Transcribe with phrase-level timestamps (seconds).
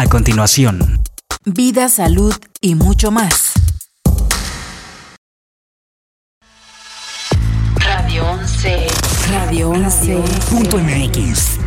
[0.00, 1.02] A continuación,
[1.44, 3.52] vida, salud y mucho más.
[7.74, 8.86] Radio 11.
[9.32, 10.22] Radio 11.
[10.50, 11.58] punto MX.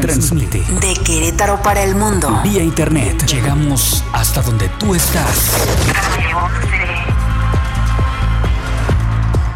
[0.00, 2.40] Transmite De Querétaro para el mundo.
[2.42, 3.26] vía internet.
[3.26, 5.50] Llegamos hasta donde tú estás.
[5.92, 7.21] Radio 11.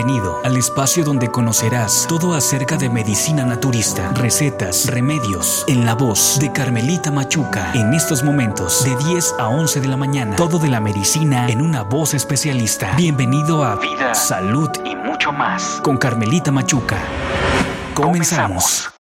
[0.00, 6.38] Bienvenido al espacio donde conocerás todo acerca de medicina naturista, recetas, remedios, en la voz
[6.40, 7.70] de Carmelita Machuca.
[7.74, 11.60] En estos momentos, de 10 a 11 de la mañana, todo de la medicina en
[11.60, 12.94] una voz especialista.
[12.96, 16.96] Bienvenido a Vida, Salud y mucho más con Carmelita Machuca.
[17.92, 18.99] Comenzamos.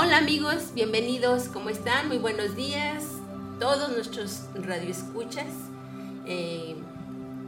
[0.00, 2.06] Hola amigos, bienvenidos, ¿cómo están?
[2.06, 3.02] Muy buenos días,
[3.58, 5.48] todos nuestros radioescuchas.
[6.24, 6.76] Eh,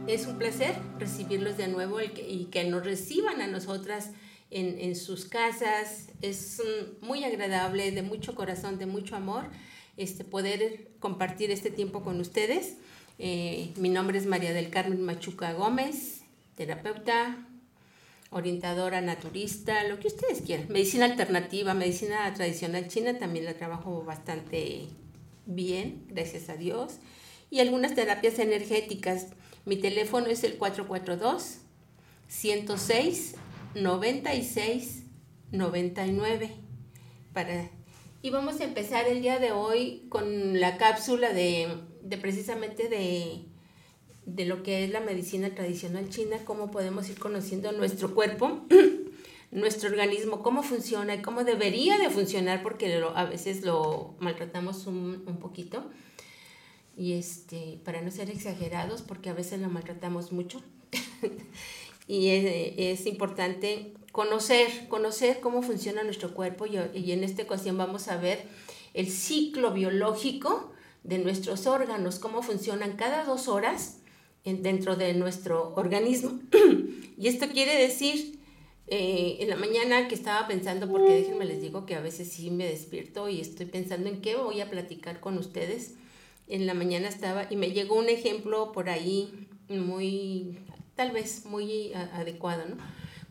[0.05, 4.11] es un placer recibirlos de nuevo y que, nos reciban a nosotras
[4.49, 6.09] en, sus casas.
[6.21, 6.61] Es
[6.99, 9.45] muy agradable, de mucho corazón, de mucho amor,
[9.95, 12.75] este, poder compartir este tiempo con ustedes.
[13.17, 16.23] Eh, mi nombre es María del Carmen Machuca Gómez,
[16.55, 17.47] terapeuta,
[18.31, 20.67] orientadora naturista, lo que ustedes quieran.
[20.69, 24.87] Medicina alternativa, medicina tradicional china también la trabajo bastante
[25.45, 26.95] bien, gracias a Dios.
[27.49, 29.27] Y algunas terapias energéticas.
[29.65, 31.57] Mi teléfono es el 442
[32.27, 33.35] 106
[33.75, 35.03] 96
[35.51, 36.49] 99
[37.33, 37.69] para
[38.23, 41.67] y vamos a empezar el día de hoy con la cápsula de,
[42.03, 43.45] de precisamente de
[44.25, 48.61] de lo que es la medicina tradicional china, cómo podemos ir conociendo nuestro cuerpo,
[49.51, 55.23] nuestro organismo, cómo funciona y cómo debería de funcionar, porque a veces lo maltratamos un,
[55.25, 55.83] un poquito.
[56.95, 60.61] Y este, para no ser exagerados, porque a veces lo maltratamos mucho.
[62.07, 67.77] y es, es importante conocer, conocer cómo funciona nuestro cuerpo y, y en esta ocasión
[67.77, 68.45] vamos a ver
[68.93, 70.73] el ciclo biológico
[71.03, 74.00] de nuestros órganos, cómo funcionan cada dos horas
[74.45, 76.39] dentro de nuestro organismo.
[77.17, 78.39] y esto quiere decir,
[78.87, 82.49] eh, en la mañana que estaba pensando, porque déjenme les digo que a veces sí
[82.51, 85.93] me despierto y estoy pensando en qué voy a platicar con ustedes.
[86.47, 90.57] En la mañana estaba y me llegó un ejemplo por ahí muy,
[90.95, 92.77] tal vez muy a- adecuado, ¿no?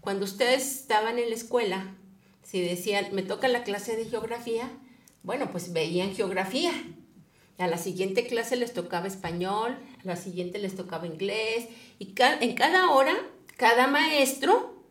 [0.00, 1.94] Cuando ustedes estaban en la escuela,
[2.43, 4.70] si decían, me toca la clase de geografía,
[5.22, 6.72] bueno, pues veían geografía.
[7.60, 12.54] A la siguiente clase les tocaba español, a la siguiente les tocaba inglés, y en
[12.54, 13.15] cada hora,
[13.59, 14.82] cada maestro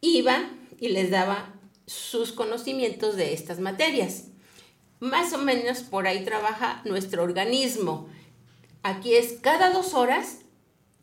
[0.00, 0.48] iba
[0.80, 1.52] y les daba
[1.86, 4.28] sus conocimientos de estas materias.
[5.00, 8.08] Más o menos por ahí trabaja nuestro organismo.
[8.82, 10.38] Aquí es cada dos horas,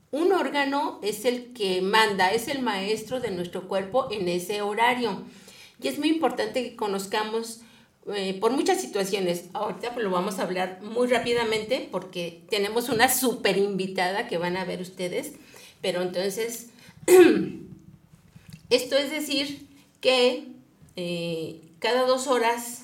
[0.10, 5.22] un órgano es el que manda, es el maestro de nuestro cuerpo en ese horario.
[5.80, 7.60] Y es muy importante que conozcamos
[8.14, 9.46] eh, por muchas situaciones.
[9.54, 14.66] Ahorita lo vamos a hablar muy rápidamente porque tenemos una super invitada que van a
[14.66, 15.34] ver ustedes.
[15.82, 16.68] Pero entonces,
[18.70, 19.68] esto es decir
[20.02, 20.48] que
[20.96, 22.84] eh, cada dos horas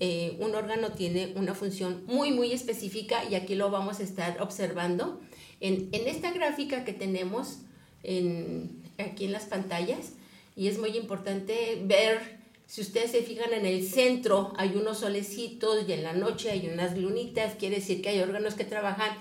[0.00, 4.40] eh, un órgano tiene una función muy, muy específica y aquí lo vamos a estar
[4.40, 5.20] observando.
[5.60, 7.58] En, en esta gráfica que tenemos
[8.04, 10.12] en, aquí en las pantallas,
[10.54, 12.37] y es muy importante ver,
[12.68, 16.68] si ustedes se fijan en el centro hay unos solecitos y en la noche hay
[16.68, 19.16] unas lunitas, quiere decir que hay órganos que trabajan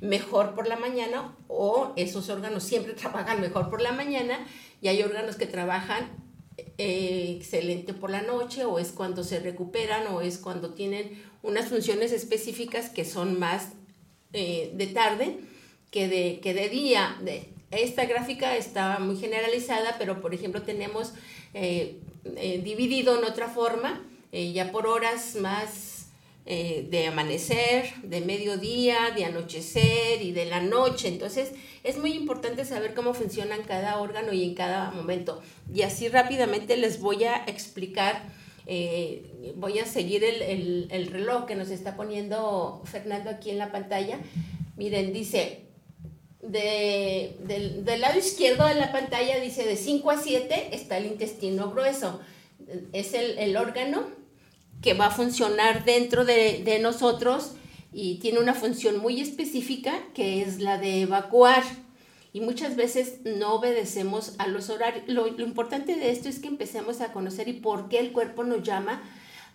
[0.00, 4.44] mejor por la mañana o esos órganos siempre trabajan mejor por la mañana
[4.82, 6.10] y hay órganos que trabajan
[6.76, 11.68] eh, excelente por la noche o es cuando se recuperan o es cuando tienen unas
[11.68, 13.74] funciones específicas que son más
[14.32, 15.38] eh, de tarde
[15.92, 17.16] que de, que de día.
[17.70, 21.12] Esta gráfica está muy generalizada, pero por ejemplo tenemos
[21.54, 22.00] eh,
[22.36, 24.02] eh, dividido en otra forma,
[24.32, 26.08] eh, ya por horas más
[26.46, 31.08] eh, de amanecer, de mediodía, de anochecer y de la noche.
[31.08, 31.52] Entonces
[31.84, 35.40] es muy importante saber cómo funcionan cada órgano y en cada momento.
[35.72, 38.22] Y así rápidamente les voy a explicar,
[39.56, 44.18] voy a seguir el, el reloj que nos está poniendo Fernando aquí en la pantalla.
[44.76, 45.67] Miren, dice
[46.50, 51.06] de- del, del lado izquierdo de la pantalla dice de 5 a 7 está el
[51.06, 52.20] intestino grueso.
[52.92, 54.08] Es el, el órgano
[54.82, 57.52] que va a funcionar dentro de, de nosotros
[57.92, 61.62] y tiene una función muy específica que es la de evacuar.
[62.32, 65.04] Y muchas veces no obedecemos a los horarios.
[65.08, 68.44] Lo, lo importante de esto es que empecemos a conocer y por qué el cuerpo
[68.44, 69.02] nos llama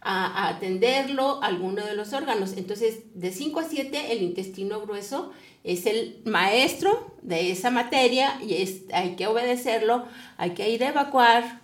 [0.03, 2.53] a, a atenderlo alguno de los órganos.
[2.57, 5.31] Entonces, de 5 a 7, el intestino grueso
[5.63, 10.05] es el maestro de esa materia y es, hay que obedecerlo,
[10.38, 11.61] hay que ir a evacuar,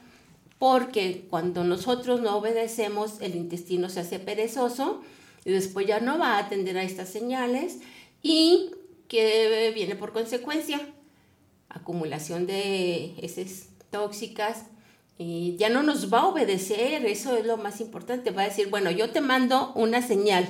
[0.57, 5.01] porque cuando nosotros no obedecemos, el intestino se hace perezoso
[5.45, 7.79] y después ya no va a atender a estas señales
[8.21, 8.71] y
[9.07, 10.79] que viene por consecuencia
[11.69, 14.65] acumulación de heces tóxicas
[15.21, 18.69] y ya no nos va a obedecer, eso es lo más importante, va a decir,
[18.69, 20.47] bueno, yo te mando una señal,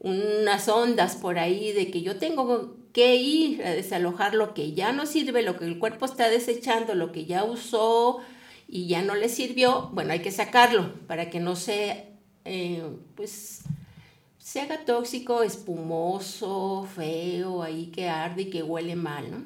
[0.00, 4.92] unas ondas por ahí de que yo tengo que ir a desalojar lo que ya
[4.92, 8.20] no sirve, lo que el cuerpo está desechando, lo que ya usó
[8.66, 12.06] y ya no le sirvió, bueno, hay que sacarlo para que no se,
[12.46, 12.82] eh,
[13.14, 13.64] pues,
[14.38, 19.42] se haga tóxico, espumoso, feo, ahí que arde y que huele mal, ¿no?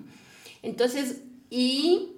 [0.62, 2.17] Entonces, y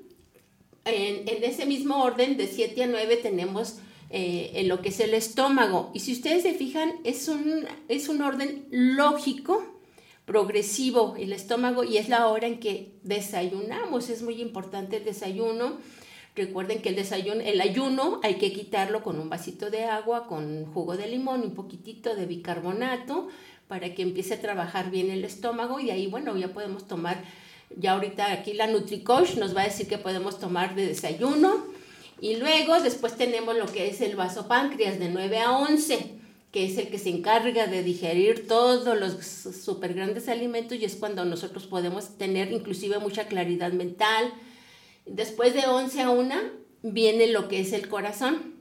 [0.85, 3.79] en, ese mismo orden, de 7 a 9, tenemos
[4.11, 5.91] eh, en lo que es el estómago.
[5.95, 9.63] Y si ustedes se fijan, es un, es un orden lógico,
[10.25, 14.11] progresivo, el estómago, y es la hora en que desayunamos.
[14.11, 15.79] Es muy importante el desayuno.
[16.37, 20.97] Recuerden que el el ayuno hay que quitarlo con un vasito de agua, con jugo
[20.97, 23.29] de limón, un poquitito de bicarbonato,
[23.67, 27.23] para que empiece a trabajar bien el estómago y ahí, bueno, ya podemos tomar,
[27.77, 31.65] ya ahorita aquí la NutriCoach nos va a decir que podemos tomar de desayuno
[32.21, 36.13] y luego después tenemos lo que es el vasopáncreas de 9 a 11,
[36.53, 40.97] que es el que se encarga de digerir todos los super grandes alimentos y es
[40.97, 44.33] cuando nosotros podemos tener inclusive mucha claridad mental.
[45.07, 46.35] Después de 11 a 1
[46.83, 48.55] viene lo que es el corazón.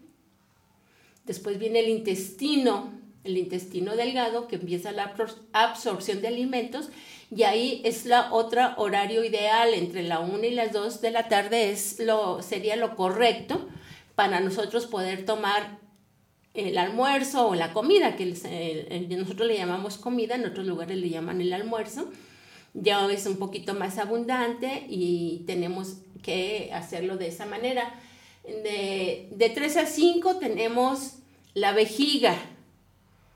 [1.25, 2.91] Después viene el intestino,
[3.23, 6.89] el intestino delgado que empieza la absor- absorción de alimentos
[7.35, 11.27] y ahí es la otra horario ideal entre la 1 y las 2 de la
[11.27, 13.67] tarde es lo sería lo correcto
[14.15, 15.77] para nosotros poder tomar
[16.55, 20.97] el almuerzo o la comida que el- el- nosotros le llamamos comida, en otros lugares
[20.97, 22.09] le llaman el almuerzo.
[22.73, 27.93] Ya es un poquito más abundante y tenemos que hacerlo de esa manera.
[28.43, 31.13] De, de 3 a 5 tenemos
[31.53, 32.35] la vejiga.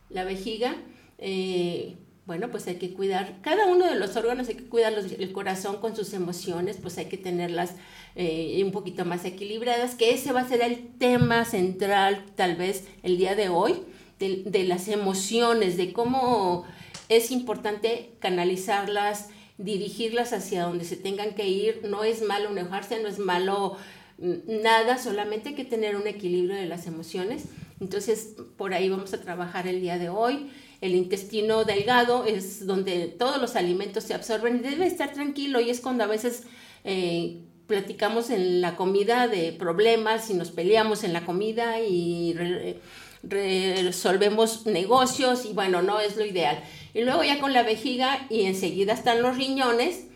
[0.10, 0.75] La vejiga,
[1.19, 1.95] eh,
[2.25, 5.78] bueno, pues hay que cuidar, cada uno de los órganos hay que cuidar el corazón
[5.78, 7.75] con sus emociones, pues hay que tenerlas
[8.16, 12.86] eh, un poquito más equilibradas, que ese va a ser el tema central tal vez
[13.04, 13.84] el día de hoy,
[14.20, 16.66] de, de las emociones, de cómo
[17.10, 21.81] es importante canalizarlas, dirigirlas hacia donde se tengan que ir.
[21.84, 23.78] No es malo enojarse, no es malo
[24.18, 27.46] mm, nada, solamente hay que tener un equilibrio de las emociones.
[27.80, 30.52] Entonces, por ahí vamos a trabajar el día de hoy.
[30.83, 35.69] El intestino delgado es donde todos los alimentos se absorben y debe estar tranquilo y
[35.69, 36.44] es cuando a veces
[36.83, 42.80] eh, platicamos en la comida de problemas y nos peleamos en la comida y re-
[43.23, 46.61] resolvemos negocios y bueno, no es lo ideal.
[46.94, 50.07] Y luego ya con la vejiga y enseguida están los riñones,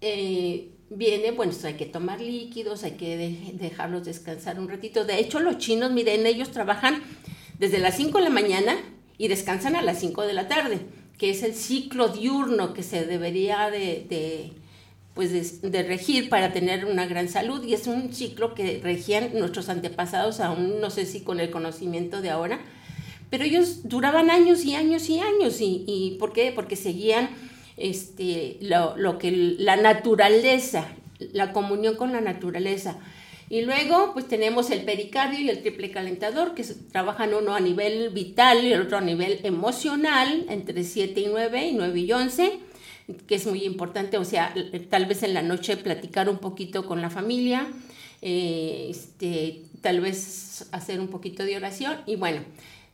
[0.00, 5.04] eh, viene, bueno, hay que tomar líquidos, hay que de- dejarlos descansar un ratito.
[5.04, 7.02] De hecho, los chinos, miren, ellos trabajan
[7.58, 8.76] desde las 5 de la mañana
[9.18, 10.80] y descansan a las 5 de la tarde,
[11.18, 14.52] que es el ciclo diurno que se debería de, de,
[15.14, 19.68] pues de, regir para tener una gran salud y es un ciclo que regían nuestros
[19.68, 22.60] antepasados, aún no sé si con el conocimiento de ahora,
[23.30, 25.60] pero ellos duraban años y años y años.
[25.60, 26.52] ¿Y, y por qué?
[26.52, 27.30] Porque seguían
[27.76, 30.86] este, lo, lo que la naturaleza,
[31.32, 32.96] la comunión con la naturaleza.
[33.54, 38.10] Y luego, pues tenemos el pericardio y el triple calentador, que trabajan uno a nivel
[38.10, 42.58] vital y el otro a nivel emocional, entre 7 y 9 y 9 y 11,
[43.28, 44.52] que es muy importante, o sea,
[44.90, 47.68] tal vez en la noche platicar un poquito con la familia,
[48.22, 52.40] eh, este, tal vez hacer un poquito de oración y bueno,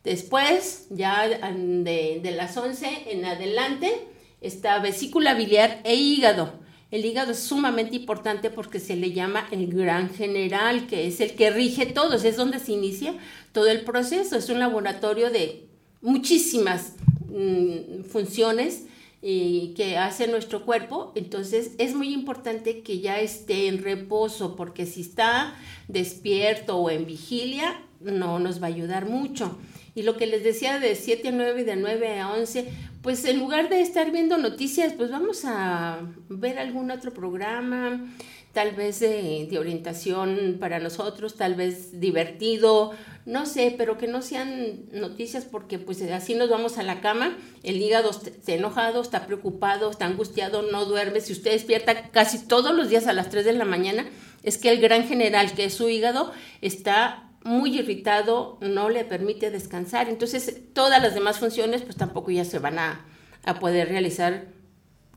[0.05, 3.95] después ya de, de las 11 en adelante
[4.43, 6.53] está vesícula biliar e hígado.
[6.91, 11.35] El hígado es sumamente importante porque se le llama el gran general, que es el
[11.35, 13.15] que rige todos, es donde se inicia
[13.53, 14.37] todo el proceso.
[14.37, 15.69] Es un laboratorio de
[16.01, 16.95] muchísimas
[17.29, 18.87] mm, funciones
[19.23, 21.13] eh, que hace nuestro cuerpo.
[21.15, 25.55] Entonces es muy importante que ya esté en reposo porque si está
[25.87, 29.59] despierto o en vigilia no nos va a ayudar mucho.
[29.95, 32.69] Y lo que les decía de 7 a 9 y de 9 a 11,
[33.03, 38.07] pues en lugar de estar viendo noticias, pues vamos a ver algún otro programa,
[38.53, 42.93] tal vez de, de, orientación para nosotros, tal vez divertido,
[43.25, 47.39] no sé, pero que no sean noticias porque pues así nos vamos a la cama,
[47.63, 52.75] el hígado está enojado, está preocupado, está angustiado, no duerme, si usted despierta casi todos
[52.75, 54.05] los días a las 3 de la mañana,
[54.43, 59.51] es que el gran general que es su hígado está muy irritado, no le permite
[59.51, 63.05] descansar, entonces todas las demás funciones pues tampoco ya se van a,
[63.45, 64.49] a poder realizar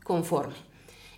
[0.02, 0.54] conforme.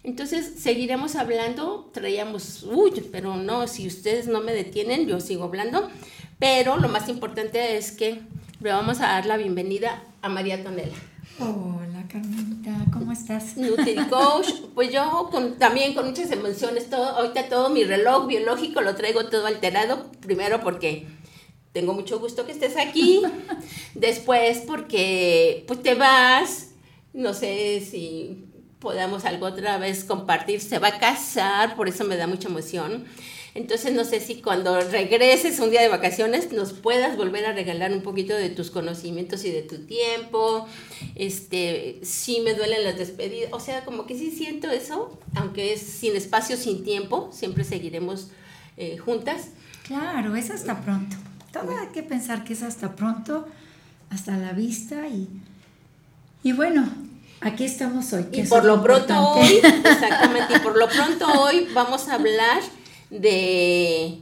[0.02, 5.90] Entonces seguiremos hablando, traíamos, uy, pero no, si ustedes no me detienen, yo sigo hablando,
[6.38, 8.20] pero lo más importante es que
[8.60, 10.94] le vamos a dar la bienvenida a María Tonela.
[11.38, 13.56] Hola Carmenita, ¿cómo estás?
[13.56, 18.94] NutriCoach, pues yo con, también con muchas emociones, todo, ahorita todo mi reloj biológico lo
[18.94, 21.06] traigo todo alterado, primero porque
[21.72, 23.20] tengo mucho gusto que estés aquí,
[23.94, 26.70] después porque pues te vas,
[27.12, 28.46] no sé si
[28.78, 30.60] podamos algo otra vez compartir.
[30.60, 33.04] Se va a casar, por eso me da mucha emoción.
[33.56, 37.90] Entonces no sé si cuando regreses un día de vacaciones nos puedas volver a regalar
[37.92, 40.66] un poquito de tus conocimientos y de tu tiempo.
[41.14, 45.80] Este, sí me duelen las despedidas, o sea, como que sí siento eso, aunque es
[45.80, 48.28] sin espacio, sin tiempo, siempre seguiremos
[48.76, 49.48] eh, juntas.
[49.84, 51.16] Claro, es hasta pronto.
[51.50, 53.48] Todo hay que pensar que es hasta pronto,
[54.10, 55.28] hasta la vista y,
[56.42, 56.92] y bueno,
[57.40, 58.26] Aquí estamos hoy.
[58.32, 62.60] y por lo pronto hoy, exactamente, y por lo pronto hoy vamos a hablar
[63.10, 64.18] de...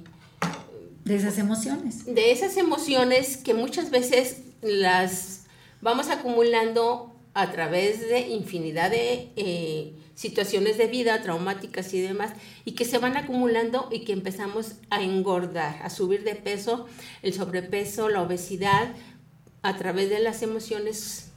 [1.04, 2.06] De esas emociones.
[2.06, 5.42] De esas emociones que muchas veces las
[5.82, 12.32] vamos acumulando a través de infinidad de eh, situaciones de vida traumáticas y demás,
[12.64, 16.86] y que se van acumulando y que empezamos a engordar, a subir de peso,
[17.22, 18.94] el sobrepeso, la obesidad,
[19.62, 21.30] a través de las emociones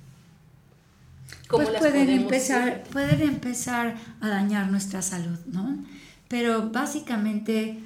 [1.50, 5.86] pues pueden empezar, pueden empezar a dañar nuestra salud, ¿no?
[6.27, 7.79] Pero básicamente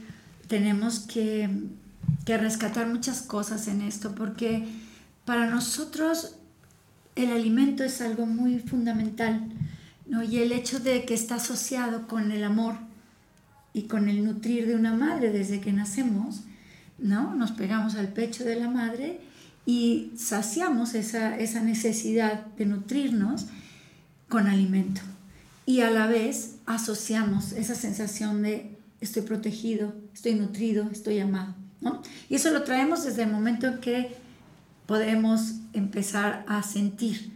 [0.48, 1.50] tenemos que,
[2.26, 4.68] que rescatar muchas cosas en esto porque
[5.26, 6.36] para nosotros
[7.16, 9.42] el alimento es algo muy fundamental,
[10.08, 10.24] ¿no?
[10.24, 12.76] Y el hecho de que está asociado con el amor
[13.74, 16.42] y con el nutrir de una madre desde que nacemos,
[16.98, 17.36] ¿no?
[17.36, 19.20] Nos pegamos al pecho de la madre
[19.66, 23.48] y saciamos esa, esa necesidad de nutrirnos
[24.28, 25.02] con alimento.
[25.66, 31.56] Y a la vez asociamos esa sensación de estoy protegido, estoy nutrido, estoy amado.
[32.30, 34.16] Y eso lo traemos desde el momento en que
[34.86, 37.32] podemos empezar a sentir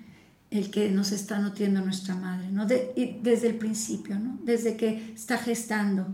[0.52, 2.66] el que nos está nutriendo nuestra madre, ¿no?
[2.66, 6.08] desde el principio, desde que está gestando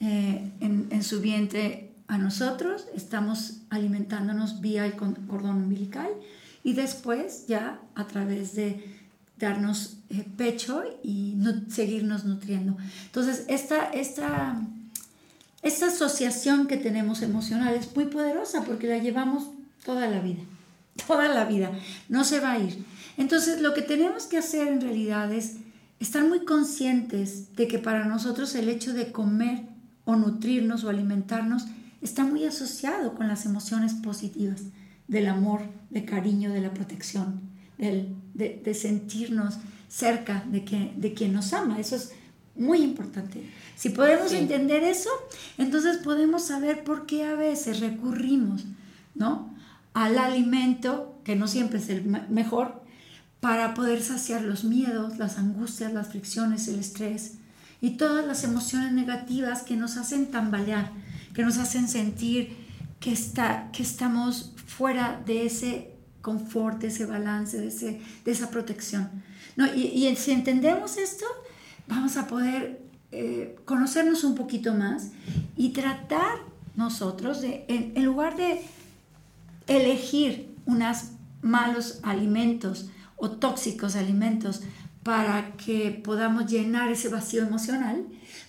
[0.00, 6.08] eh, en, su vientre a nosotros, estamos alimentándonos vía el cordón umbilical
[6.62, 8.84] y después ya a través de
[9.38, 11.36] darnos pecho y
[11.68, 12.76] seguirnos nutriendo.
[13.06, 14.60] Entonces, esta, esta,
[15.62, 19.48] esta asociación que tenemos emocional es muy poderosa porque la llevamos
[19.84, 20.42] toda la vida,
[21.06, 21.72] toda la vida,
[22.08, 22.84] no se va a ir.
[23.16, 25.56] Entonces, lo que tenemos que hacer en realidad es
[26.00, 29.62] estar muy conscientes de que para nosotros el hecho de comer
[30.04, 31.64] o nutrirnos o alimentarnos
[32.02, 34.62] está muy asociado con las emociones positivas
[35.08, 37.40] del amor, de cariño, de la protección,
[37.78, 41.78] del, de, sentirnos cerca de, que, de quien nos ama.
[41.78, 42.12] Eso es
[42.56, 43.50] muy importante.
[43.76, 45.10] Si podemos entender eso,
[45.58, 48.64] entonces podemos saber por qué a veces recurrimos
[49.14, 49.54] ¿no?
[49.92, 52.82] al alimento, que no siempre es el mejor,
[53.40, 57.34] para poder saciar los miedos, las angustias, las fricciones, el estrés
[57.80, 60.90] y todas las emociones negativas que nos hacen tambalear
[61.34, 62.56] que nos hacen sentir
[63.00, 65.90] que, está, que estamos fuera de ese
[66.22, 69.10] confort, de ese balance, de, ese, de esa protección.
[69.56, 69.66] ¿No?
[69.74, 71.26] Y, si entendemos esto,
[71.86, 72.80] vamos a poder
[73.12, 75.10] eh, conocernos un poquito más
[75.56, 76.38] y tratar
[76.76, 78.62] nosotros, de, en, en lugar de
[79.66, 81.10] elegir unos
[81.42, 84.62] malos alimentos o tóxicos alimentos
[85.02, 88.04] para que podamos llenar ese vacío emocional,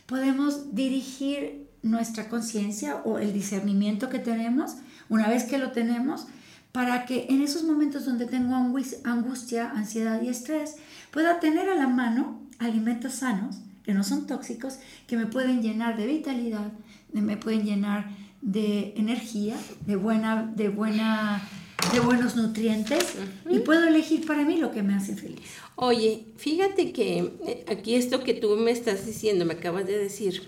[0.05, 4.77] podemos dirigir nuestra conciencia o el discernimiento que tenemos,
[5.09, 6.27] una vez que lo tenemos,
[6.75, 10.75] para que en esos momentos donde tengo angustia, ansiedad y estrés,
[11.09, 15.95] pueda tener a la mano alimentos sanos, que no son tóxicos, que me pueden llenar
[15.95, 16.73] de vitalidad,
[17.13, 18.09] me pueden llenar
[18.41, 19.55] de energía,
[19.85, 21.47] de, buena, de, buena,
[21.93, 23.05] de buenos nutrientes
[23.49, 25.39] y puedo elegir para mí lo que me hace feliz.
[25.77, 30.43] Oye, fíjate que eh, aquí esto que tú me estás diciendo, me acabas de decir,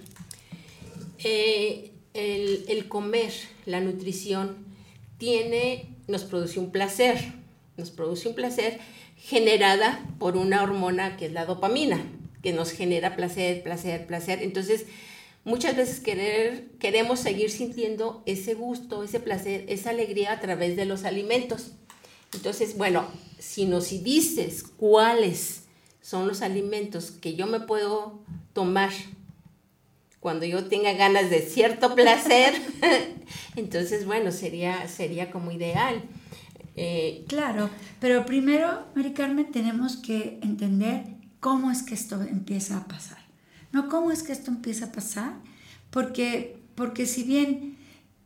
[1.24, 3.32] eh, el, comer,
[3.66, 4.58] la nutrición,
[5.18, 7.18] tiene, nos produce un placer,
[7.78, 8.80] nos produce un placer
[9.18, 12.02] generada por una hormona que es la dopamina,
[12.42, 14.42] que nos genera placer, placer, placer.
[14.42, 14.86] Entonces,
[15.44, 20.86] muchas veces querer, queremos seguir sintiendo ese gusto, ese placer, esa alegría a través de
[20.86, 21.72] los alimentos.
[22.34, 23.08] Entonces, bueno,
[23.40, 25.64] si nos dices cuáles
[26.02, 28.20] son los alimentos que yo me puedo
[28.54, 28.92] tomar
[30.28, 32.54] cuando yo tenga ganas de cierto placer,
[33.56, 36.04] entonces, bueno, sería, sería como ideal.
[36.76, 37.70] Eh, claro,
[38.02, 41.06] pero primero, Mari Carmen, tenemos que entender
[41.40, 43.20] cómo es que esto empieza a pasar.
[43.72, 45.32] No cómo es que esto empieza a pasar,
[45.92, 47.78] porque, porque si bien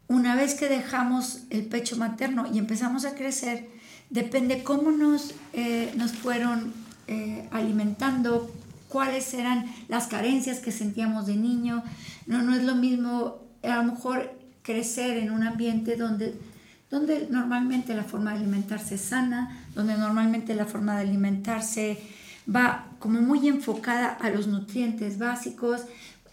[0.08, 3.70] una vez que dejamos el pecho materno y empezamos a crecer,
[4.10, 6.74] depende cómo nos, eh, nos fueron
[7.08, 8.52] eh, alimentando,
[8.92, 11.84] cuáles eran las carencias que sentíamos de niño.
[12.28, 14.32] No, no es lo mismo a lo mejor
[14.62, 16.36] crecer en un ambiente donde,
[16.90, 21.98] donde normalmente la forma de alimentarse es sana, donde normalmente la forma de alimentarse
[22.54, 25.82] va como muy enfocada a los nutrientes básicos,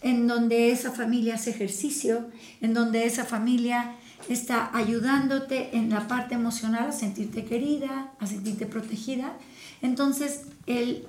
[0.01, 2.29] en donde esa familia hace ejercicio,
[2.61, 3.95] en donde esa familia
[4.27, 9.33] está ayudándote en la parte emocional a sentirte querida, a sentirte protegida.
[9.81, 11.05] Entonces, el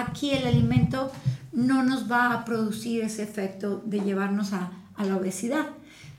[0.00, 1.10] aquí el alimento
[1.52, 5.66] no nos va a producir ese efecto de llevarnos a, la obesidad.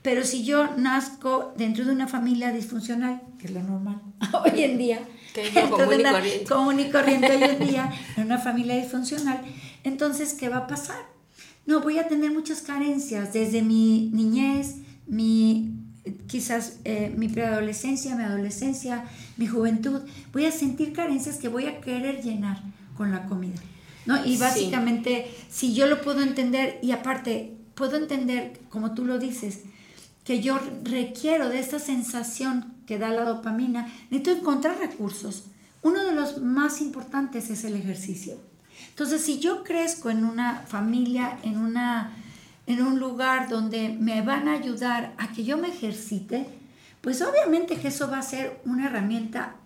[0.02, 4.02] Pero si yo nazco dentro de una familia disfuncional, que es lo normal
[4.46, 5.00] hoy en día,
[5.34, 6.46] que es común, y corriente.
[6.46, 9.42] común y corriente hoy en día, en una familia disfuncional,
[9.84, 10.98] entonces, ¿qué va a pasar?
[11.66, 14.78] No, voy a tener muchas carencias desde mi niñez,
[15.08, 15.72] mi
[16.28, 19.06] quizás eh, mi preadolescencia, mi adolescencia,
[19.38, 20.02] mi juventud.
[20.32, 22.62] Voy a sentir carencias que voy a querer llenar
[22.96, 23.62] con la comida.
[24.06, 24.24] ¿no?
[24.26, 29.62] Y básicamente, si yo lo puedo entender, y aparte, puedo entender, como tú lo dices,
[30.24, 35.46] que yo requiero de esta sensación que da la dopamina, necesito encontrar recursos.
[35.82, 38.40] Uno de los más importantes es el ejercicio.
[38.90, 42.14] Entonces, si yo crezco en una familia, en, una,
[42.66, 46.48] en un lugar donde me van a ayudar a que yo me ejercite,
[47.02, 49.58] pues obviamente que eso va a ser una herramienta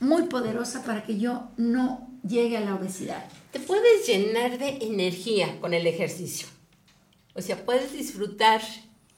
[0.00, 3.24] muy poderosa para que yo no llegue a la obesidad.
[3.50, 6.48] Te puedes llenar de energía con el ejercicio.
[7.34, 8.62] O sea, puedes disfrutar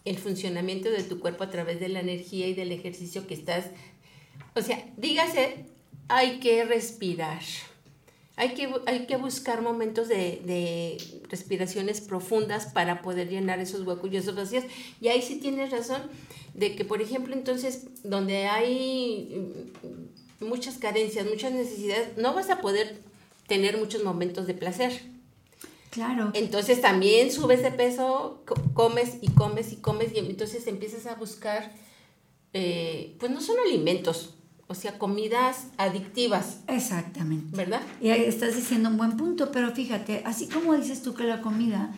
[0.05, 3.67] el funcionamiento de tu cuerpo a través de la energía y del ejercicio que estás.
[4.55, 5.67] O sea, dígase,
[6.09, 7.43] hay que respirar.
[8.37, 14.17] Hay que, hay que buscar momentos de, respiraciones profundas para poder llenar esos huecos y
[14.17, 14.64] esos vacíos.
[15.01, 16.03] Y ahí sí tienes razón
[16.53, 19.71] de que, por ejemplo, entonces, donde hay
[20.40, 23.01] muchas carencias, muchas necesidades, no vas a poder
[23.47, 25.03] tener muchos momentos de placer.
[25.90, 26.33] Claro.
[26.35, 28.42] Entonces también subes de peso,
[28.73, 31.73] comes y comes y comes y entonces empiezas a buscar,
[32.53, 34.35] eh, pues no son alimentos,
[34.66, 36.59] o sea, comidas adictivas.
[36.66, 37.57] Exactamente.
[37.57, 37.81] ¿Verdad?
[38.01, 41.94] Y estás diciendo un buen punto, pero fíjate, así como dices tú que la comida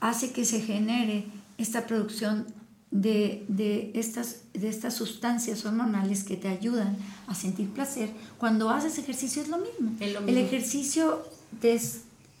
[0.00, 2.46] hace que se genere esta producción
[2.94, 9.42] de, estas, de estas sustancias hormonales que te ayudan a sentir placer, cuando haces ejercicio
[9.42, 9.92] es lo mismo.
[10.00, 11.24] El ejercicio,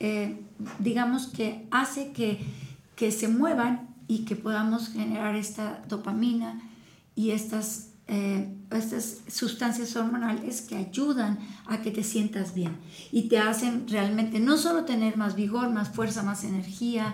[0.00, 0.36] eh,
[0.78, 2.38] digamos que hace que,
[2.94, 6.62] que se muevan y que podamos generar esta dopamina
[7.16, 12.76] y estas, eh, estas sustancias hormonales que ayudan a que te sientas bien
[13.10, 17.12] y te hacen realmente no solo tener más vigor, más fuerza, más energía,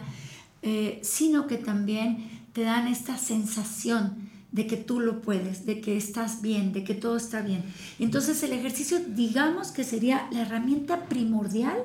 [0.61, 5.97] eh, sino que también te dan esta sensación de que tú lo puedes, de que
[5.97, 7.65] estás bien, de que todo está bien.
[7.99, 11.79] Entonces el ejercicio digamos que sería la herramienta primordial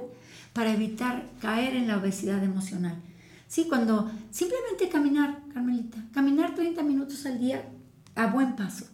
[0.54, 2.96] para evitar caer en la obesidad emocional.
[3.48, 7.70] Sí, cuando simplemente caminar, Carmelita, caminar 30 minutos al día
[8.16, 8.86] a buen paso.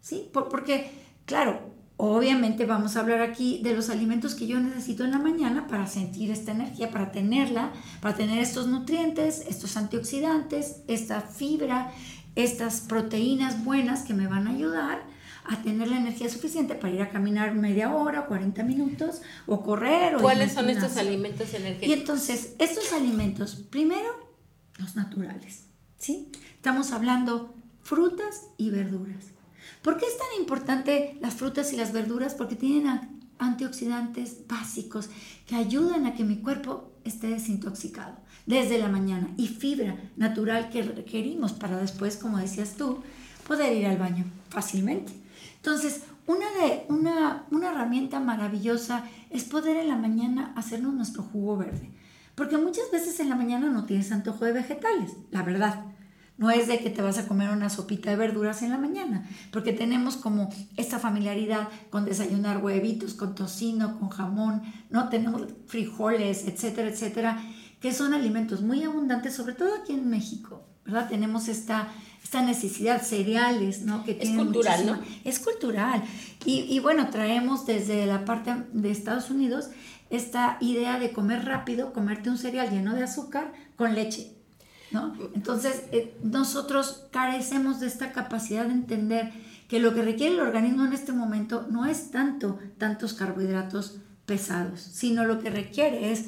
[0.00, 0.28] ¿Sí?
[0.32, 0.90] porque,
[1.24, 5.68] claro, Obviamente vamos a hablar aquí de los alimentos que yo necesito en la mañana
[5.68, 11.92] para sentir esta energía, para tenerla, para tener estos nutrientes, estos antioxidantes, esta fibra,
[12.34, 15.02] estas proteínas buenas que me van a ayudar
[15.44, 20.16] a tener la energía suficiente para ir a caminar media hora, 40 minutos o correr.
[20.16, 21.88] O ¿Cuáles son estos alimentos energéticos?
[21.88, 24.32] Y entonces, estos alimentos, primero,
[24.78, 25.66] los naturales,
[25.98, 26.32] ¿sí?
[26.56, 29.33] Estamos hablando frutas y verduras.
[29.84, 32.34] ¿Por qué es tan importante las frutas y las verduras?
[32.34, 35.10] Porque tienen antioxidantes básicos
[35.46, 38.16] que ayudan a que mi cuerpo esté desintoxicado
[38.46, 43.00] desde la mañana y fibra natural que requerimos para después, como decías tú,
[43.46, 45.12] poder ir al baño fácilmente.
[45.56, 51.58] Entonces, una, de, una, una herramienta maravillosa es poder en la mañana hacernos nuestro jugo
[51.58, 51.90] verde.
[52.34, 55.93] Porque muchas veces en la mañana no tienes antojo de vegetales, la verdad.
[56.36, 59.28] No es de que te vas a comer una sopita de verduras en la mañana,
[59.52, 65.08] porque tenemos como esta familiaridad con desayunar huevitos, con tocino, con jamón, ¿no?
[65.10, 67.40] Tenemos frijoles, etcétera, etcétera,
[67.80, 71.08] que son alimentos muy abundantes, sobre todo aquí en México, ¿verdad?
[71.08, 71.88] Tenemos esta,
[72.22, 74.04] esta necesidad, cereales, ¿no?
[74.04, 74.98] Que es cultural, ¿no?
[75.22, 76.02] Es cultural.
[76.44, 79.68] Y, y bueno, traemos desde la parte de Estados Unidos
[80.10, 84.33] esta idea de comer rápido, comerte un cereal lleno de azúcar con leche.
[84.94, 85.12] ¿No?
[85.34, 89.32] Entonces, eh, nosotros carecemos de esta capacidad de entender
[89.68, 94.80] que lo que requiere el organismo en este momento no es tanto tantos carbohidratos pesados,
[94.80, 96.26] sino lo que requiere es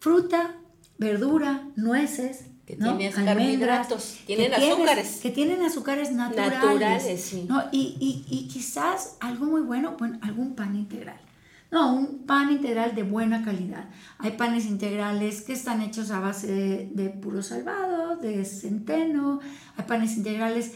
[0.00, 0.54] fruta,
[0.96, 5.20] verdura, nueces, que tienen carbohidratos, tienen azúcares.
[5.22, 6.62] Que tienen azúcares naturales.
[6.64, 7.44] Naturales, sí.
[7.48, 7.64] ¿no?
[7.70, 11.20] Y, y, y, quizás algo muy bueno, bueno, algún pan integral.
[11.70, 13.86] No, un pan integral de buena calidad.
[14.18, 19.40] Hay panes integrales que están hechos a base de, puro salvado, de centeno.
[19.76, 20.74] Hay panes integrales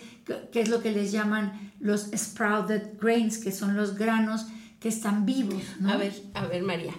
[0.51, 4.47] que, es lo que les llaman los sprouted grains, que son los granos
[4.81, 5.63] que están vivos.
[5.87, 6.95] A ver, a ver, María,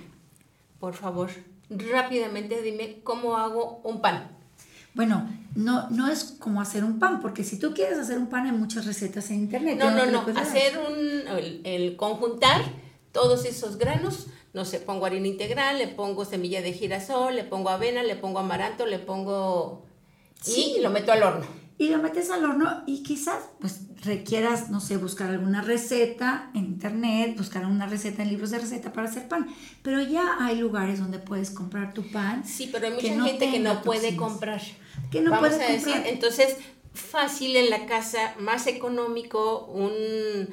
[0.79, 1.29] por favor,
[1.69, 4.29] rápidamente dime cómo hago un pan.
[4.93, 8.45] Bueno, no, no es como hacer un pan, porque si tú quieres hacer un pan
[8.45, 9.77] hay muchas recetas en internet.
[9.77, 11.27] No, no, no, hacer un,
[11.63, 12.61] el conjuntar
[13.11, 17.69] todos esos granos, no sé, pongo harina integral, le pongo semilla de girasol, le pongo
[17.69, 19.85] avena, le pongo amaranto, le pongo...
[20.41, 20.75] Sí.
[20.77, 21.45] Y lo meto al horno.
[21.81, 26.65] Y lo metes al horno y quizás pues requieras, no sé, buscar alguna receta en
[26.65, 29.47] internet, buscar una receta en libros de receta para hacer pan.
[29.81, 32.45] Pero ya hay lugares donde puedes comprar tu pan.
[32.45, 34.61] Sí, pero hay mucha gente que no puede comprar.
[35.09, 36.57] Que no puede a decir, entonces
[36.93, 40.49] fácil en la casa, más económico, un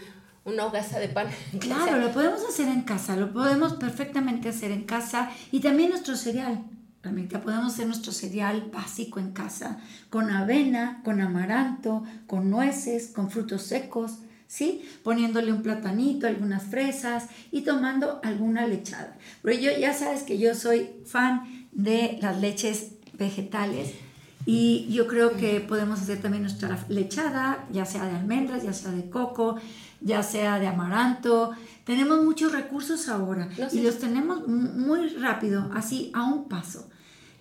[0.48, 1.28] una hogaza de pan.
[1.58, 6.16] Claro, lo podemos hacer en casa, lo podemos perfectamente hacer en casa y también nuestro
[6.16, 6.64] cereal.
[7.02, 9.78] Realmente podemos hacer nuestro cereal básico en casa,
[10.10, 14.82] con avena, con amaranto, con nueces, con frutos secos, ¿sí?
[15.04, 19.16] Poniéndole un platanito, algunas fresas y tomando alguna lechada.
[19.42, 23.94] Pero yo ya sabes que yo soy fan de las leches vegetales
[24.44, 28.90] y yo creo que podemos hacer también nuestra lechada, ya sea de almendras, ya sea
[28.92, 29.56] de coco,
[30.00, 31.52] ya sea de amaranto.
[31.84, 36.88] Tenemos muchos recursos ahora y los tenemos muy rápido, así a un paso.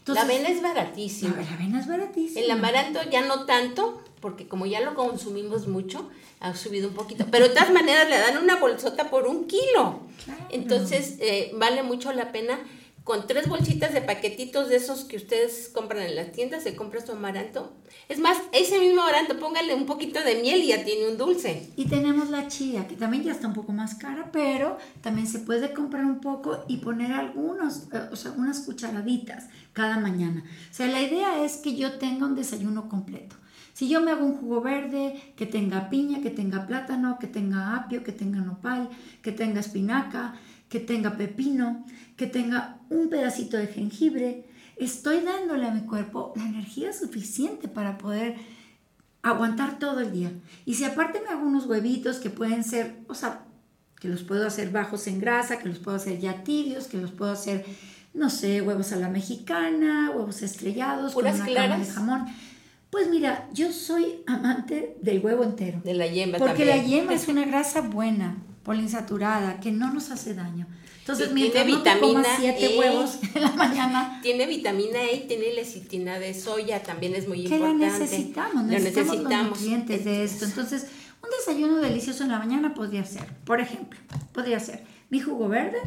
[0.06, 1.36] la avena es baratísima.
[1.36, 2.42] La, avena es baratísima.
[2.42, 7.26] El amaranto ya no tanto, porque como ya lo consumimos mucho, ha subido un poquito.
[7.30, 10.02] Pero de todas maneras le dan una bolsota por un kilo.
[10.50, 12.60] Entonces eh, vale mucho la pena
[13.08, 17.00] con tres bolsitas de paquetitos de esos que ustedes compran en las tiendas, se compra
[17.04, 17.72] su amaranto.
[18.10, 21.72] Es más, ese mismo amaranto, póngale un poquito de miel y ya tiene un dulce.
[21.78, 25.40] Y tenemos la chía, que también ya está un poco más cara, pero también se
[25.40, 30.44] puede comprar un poco y poner algunos, eh, o sea, unas cucharaditas cada mañana.
[30.70, 33.38] O sea, la idea es que yo tenga un desayuno completo.
[33.72, 37.78] Si yo me hago un jugo verde que tenga piña, que tenga plátano, que tenga
[37.78, 38.90] apio, que tenga nopal,
[39.22, 40.34] que tenga espinaca,
[40.70, 46.46] que tenga pepino, que tenga un pedacito de jengibre, estoy dándole a mi cuerpo la
[46.46, 48.36] energía suficiente para poder
[49.22, 50.32] aguantar todo el día.
[50.66, 53.46] Y si aparte me hago unos huevitos que pueden ser, o sea,
[54.00, 57.12] que los puedo hacer bajos en grasa, que los puedo hacer ya tibios, que los
[57.12, 57.66] puedo hacer,
[58.14, 62.26] no sé, huevos a la mexicana, huevos estrellados, con una cama de jamón.
[62.90, 65.82] Pues mira, yo soy amante del huevo entero.
[65.84, 70.34] De la yema Porque la yema es una grasa buena poliinsaturada, que no nos hace
[70.34, 70.68] daño.
[71.00, 74.20] Entonces, mientras tiene vitamina siete e, huevos en la mañana.
[74.22, 77.86] Tiene vitamina E y tiene lecitina de soya, también es muy importante.
[77.86, 80.44] Que la necesitamos, necesitamos, necesitamos los nutrientes de esto.
[80.44, 80.88] Entonces,
[81.24, 83.98] un desayuno delicioso en la mañana podría ser, por ejemplo,
[84.34, 85.80] podría ser mi jugo verde,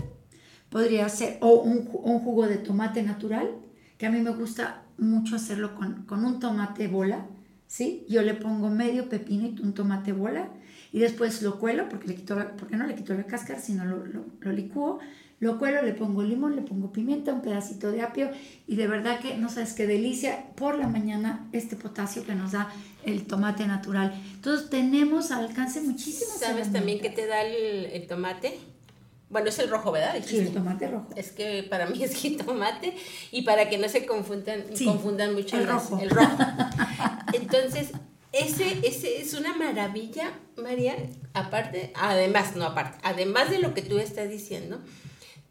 [0.70, 3.50] podría ser, o un, un jugo de tomate natural,
[3.98, 7.26] que a mí me gusta mucho hacerlo con, con un tomate bola,
[7.66, 8.06] ¿sí?
[8.08, 10.48] Yo le pongo medio pepino y un tomate bola,
[10.92, 14.04] y después lo cuelo, porque, le quito porque no le quito la cáscara, sino lo,
[14.06, 15.00] lo, lo licúo,
[15.40, 18.30] lo cuelo, le pongo limón, le pongo pimienta, un pedacito de apio
[18.66, 22.52] y de verdad que no sabes qué delicia por la mañana este potasio que nos
[22.52, 22.70] da
[23.06, 24.12] el tomate natural.
[24.34, 28.58] Entonces tenemos al alcance muchísimas ¿Sabes también qué te da el, tomate?
[29.30, 30.14] Bueno, es el rojo, ¿verdad?
[30.22, 31.08] Sí, el tomate rojo.
[31.16, 32.94] Es que para mí es jitomate
[33.30, 35.98] y para que no se confundan, confundan mucho el rojo.
[36.02, 36.36] El rojo.
[37.32, 37.92] Entonces,
[38.32, 40.96] ese, ese es una maravilla, María,
[41.34, 44.78] aparte, además, no aparte, además de lo que tú estás diciendo,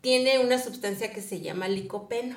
[0.01, 2.35] tiene una sustancia que se llama licopeno,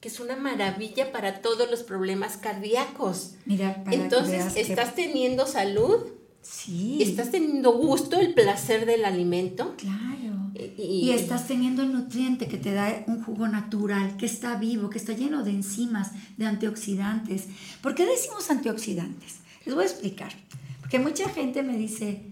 [0.00, 3.36] que es una maravilla para todos los problemas cardíacos.
[3.46, 6.06] Mira, entonces estás teniendo salud,
[6.42, 6.98] sí.
[7.00, 9.74] estás teniendo gusto, el placer del alimento.
[9.78, 10.50] Claro.
[10.76, 14.98] Y, estás teniendo el nutriente que te da un jugo natural, que está vivo, que
[14.98, 17.44] está lleno de enzimas, de antioxidantes.
[17.80, 19.41] ¿Por qué decimos antioxidantes?
[19.64, 20.32] Les voy a explicar.
[20.80, 22.22] Porque mucha gente me dice,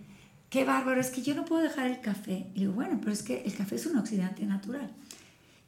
[0.51, 2.47] qué bárbaro, es que yo no puedo dejar el café.
[2.55, 4.90] Y digo, bueno, pero es que el café es un oxidante natural.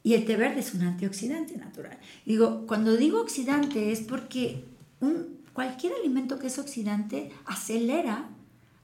[0.03, 1.97] Y el té verde es un antioxidante natural.
[2.25, 4.65] digo, cuando digo oxidante es porque
[4.99, 8.29] un, cualquier alimento que es oxidante acelera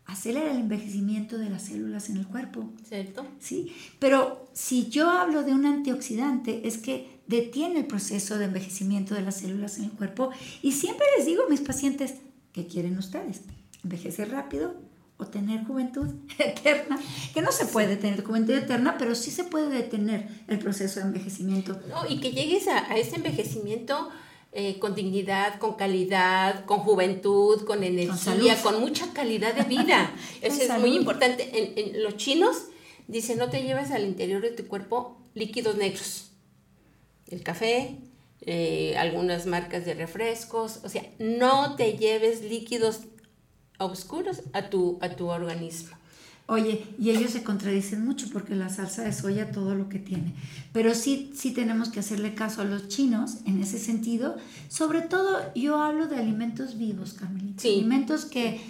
[0.09, 2.67] acelera el envejecimiento de las células en el cuerpo.
[2.87, 3.25] ¿Cierto?
[3.39, 9.13] Sí, pero si yo hablo de un antioxidante es que detiene el proceso de envejecimiento
[9.13, 10.31] de las células en el cuerpo
[10.63, 12.15] y siempre les digo a mis pacientes,
[12.53, 13.41] ¿qué quieren ustedes?
[13.83, 14.75] ¿Envejecer rápido
[15.17, 16.07] o tener juventud
[16.37, 16.99] eterna?
[17.33, 21.07] Que no se puede tener juventud eterna, pero sí se puede detener el proceso de
[21.07, 21.79] envejecimiento.
[21.89, 24.09] No, y que llegues a, a ese envejecimiento
[24.51, 30.11] eh, con dignidad, con calidad, con juventud, con energía, con, mucha calidad de vida.
[30.41, 31.51] Eso es muy importante.
[31.79, 32.65] En, los chinos
[33.07, 36.31] dicen no te lleves al interior de tu cuerpo líquidos negros.
[37.27, 37.99] El café,
[38.41, 43.01] eh, algunas marcas de refrescos, o sea, no te lleves líquidos
[43.77, 45.99] oscuros a tu, a tu organismo.
[46.49, 50.33] Oye, y ellos se contradicen mucho porque la salsa de soya todo lo que tiene.
[50.73, 54.35] Pero sí, sí tenemos que hacerle caso a los chinos en ese sentido.
[54.67, 57.67] Sobre todo yo hablo de alimentos vivos, Carmelita.
[57.67, 58.61] Alimentos que,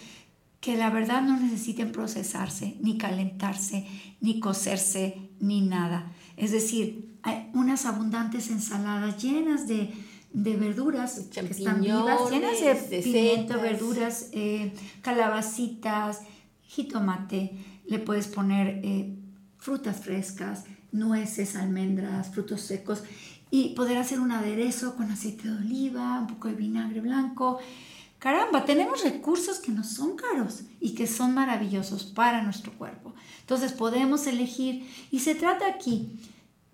[0.59, 3.87] que la verdad no necesiten procesarse, ni calentarse,
[4.19, 6.11] ni cocerse, ni nada.
[6.35, 7.08] Es decir,
[7.53, 9.93] unas abundantes ensaladas llenas de,
[10.33, 16.21] verduras que están vivas, llenas de, pimiento, verduras, eh, calabacitas,
[16.63, 17.51] jitomate,
[17.87, 19.15] le puedes poner eh,
[19.57, 23.03] frutas frescas, nueces, almendras, frutos secos
[23.51, 27.59] y poder hacer un aderezo con aceite de oliva, un poco de vinagre blanco.
[28.19, 33.13] Caramba, tenemos recursos que no son caros y que son maravillosos para nuestro cuerpo.
[33.41, 36.19] Entonces podemos elegir y se trata aquí,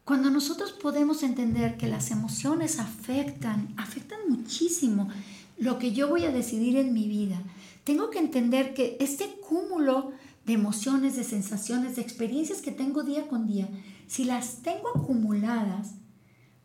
[0.06, 5.10] cuando nosotros podemos entender que las emociones afectan, afectan muchísimo
[5.58, 7.42] lo que yo voy a decidir en mi vida,
[7.84, 10.12] tengo que entender que este cúmulo
[10.46, 13.68] de emociones, de sensaciones, de experiencias que tengo día con día,
[14.06, 15.96] si las tengo acumuladas,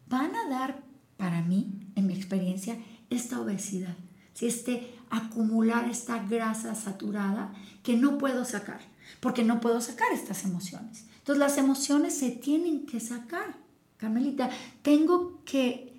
[0.06, 0.82] van a dar
[1.16, 2.76] para mí, en mi experiencia,
[3.08, 3.96] esta obesidad.
[4.34, 8.80] Si este acumular esta grasa saturada que no puedo sacar,
[9.20, 11.06] porque no puedo sacar estas emociones.
[11.20, 13.56] Entonces las emociones se tienen que sacar.
[13.96, 14.50] Carmelita,
[14.82, 15.90] tengo que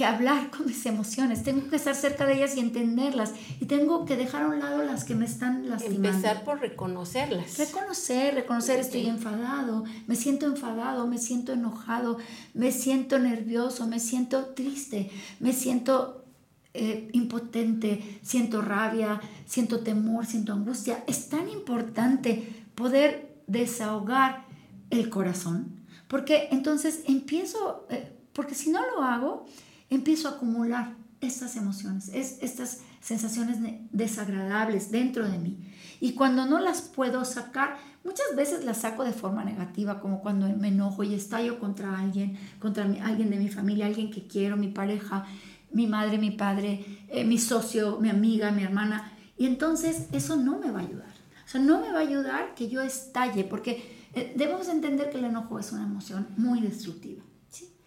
[0.00, 4.04] que hablar con mis emociones, tengo que estar cerca de ellas y entenderlas y tengo
[4.06, 6.08] que dejar a un lado las que me están lastimando.
[6.08, 7.58] Empezar por reconocerlas.
[7.58, 12.18] Reconocer, reconocer, estoy enfadado, me siento enfadado, me siento enojado,
[12.54, 16.24] me siento nervioso, me siento triste, me siento
[16.72, 21.04] eh, impotente, siento rabia, siento temor, siento angustia.
[21.08, 24.46] Es tan importante poder desahogar
[24.90, 29.46] el corazón, porque entonces empiezo, eh, porque si no lo hago,
[29.88, 33.58] empiezo a acumular estas emociones, es, estas sensaciones
[33.92, 35.58] desagradables dentro de mí.
[36.00, 40.48] Y cuando no las puedo sacar, muchas veces las saco de forma negativa, como cuando
[40.48, 44.68] me enojo y estallo contra alguien, contra alguien de mi familia, alguien que quiero, mi
[44.68, 45.26] pareja,
[45.72, 49.12] mi madre, mi padre, eh, mi socio, mi amiga, mi hermana.
[49.36, 51.10] Y entonces eso no me va a ayudar.
[51.44, 55.18] O sea, no me va a ayudar que yo estalle, porque eh, debemos entender que
[55.18, 57.22] el enojo es una emoción muy destructiva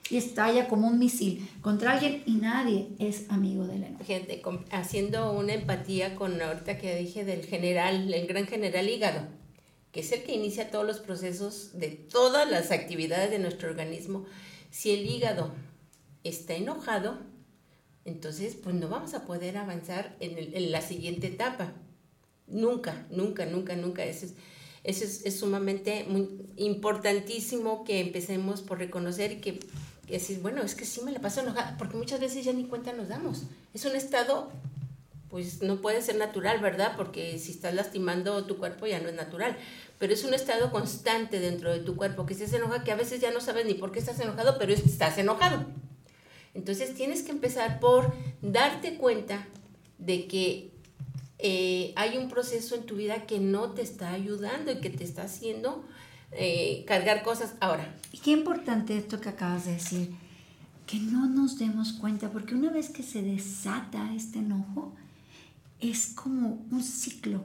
[0.10, 4.04] y estalla como un misil contra alguien y nadie es amigo de enojo.
[4.04, 9.28] Gente, haciendo una empatía con ahorita que dije del general, el gran general hígado,
[9.92, 14.26] que es el que inicia todos los procesos de todas las actividades de nuestro organismo.
[14.72, 15.52] Si el hígado
[16.24, 17.18] está enojado,
[18.06, 21.74] entonces pues no vamos a poder avanzar en, la siguiente etapa.
[22.48, 24.04] Nunca, nunca, nunca, nunca.
[24.04, 24.34] Eso es,
[24.84, 29.60] eso es, sumamente muy importantísimo que empecemos por reconocer y que
[30.08, 32.66] y decir, bueno, es que sí me la paso enojada, porque muchas veces ya ni
[32.66, 33.44] cuenta nos damos.
[33.74, 34.52] Es un estado,
[35.30, 36.96] pues no puede ser natural, ¿verdad?
[36.98, 39.56] Porque si estás lastimando tu cuerpo ya no es natural,
[40.00, 43.22] pero es un estado constante dentro de tu cuerpo, que se enoja, que a veces
[43.22, 45.66] ya no sabes ni por qué estás enojado, pero estás enojado.
[46.54, 49.48] Entonces tienes que empezar por darte cuenta
[50.00, 50.73] de que
[51.46, 55.04] eh, hay un proceso en tu vida que no te está ayudando y que te
[55.04, 55.84] está haciendo
[56.32, 57.94] eh, cargar cosas ahora.
[58.24, 60.16] Qué importante esto que acabas de decir,
[60.88, 64.96] que no nos demos cuenta, porque una vez que se desata este enojo,
[65.82, 67.44] es como un ciclo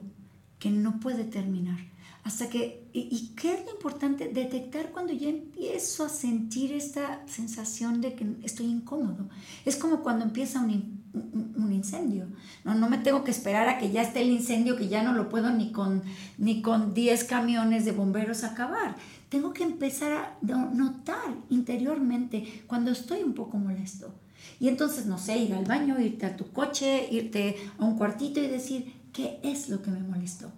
[0.61, 1.79] que no puede terminar.
[2.24, 4.28] Hasta que, y, qué es importante?
[4.28, 9.28] Detectar cuando ya empiezo a sentir esta sensación de que estoy incómodo.
[9.64, 12.26] Es como cuando empieza un, un, incendio.
[12.64, 15.14] No, no me tengo que esperar a que ya esté el incendio, que ya no
[15.14, 16.02] lo puedo ni con,
[16.37, 18.96] ni con 10 camiones de bomberos acabar.
[19.28, 24.12] Tengo que empezar a notar interiormente cuando estoy un poco molesto.
[24.61, 28.40] Y entonces, no sé, ir al baño, irte a tu coche, irte a un cuartito
[28.40, 30.50] y decir, ¿qué es lo que me molestó?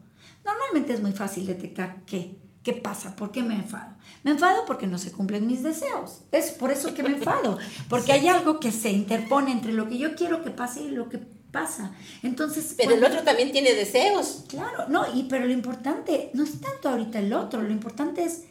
[0.44, 3.96] Normalmente es muy fácil detectar qué, qué pasa, por qué me enfado.
[4.22, 6.22] Me enfado porque no se cumplen mis deseos.
[6.32, 9.98] Es por eso que me enfado, porque hay algo que se interpone entre lo que
[9.98, 11.92] yo quiero que pase y lo que pasa.
[12.22, 14.44] Entonces, pero el otro también tiene deseos.
[14.48, 18.44] Claro, no, y pero lo importante no es tanto ahorita el otro, lo importante es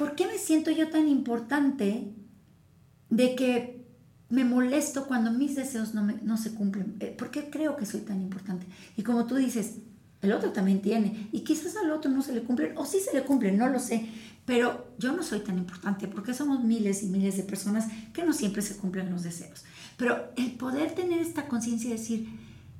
[0.00, 2.14] ¿por qué me siento yo tan importante
[3.10, 3.86] de que
[4.30, 6.96] me molesto cuando mis deseos no, no se cumplen?
[7.00, 8.66] Eh, ¿Por qué creo que soy tan importante?
[8.96, 9.74] Y como tú dices,
[10.22, 11.28] el otro también tiene.
[11.32, 13.78] Y quizás al otro no se le cumplen, o sí se le cumplen, no lo
[13.78, 14.08] sé.
[14.44, 18.32] Pero yo no soy tan importante porque somos miles y miles de personas que no
[18.32, 19.64] siempre se cumplen los deseos.
[19.96, 22.28] Pero el poder tener esta conciencia y decir,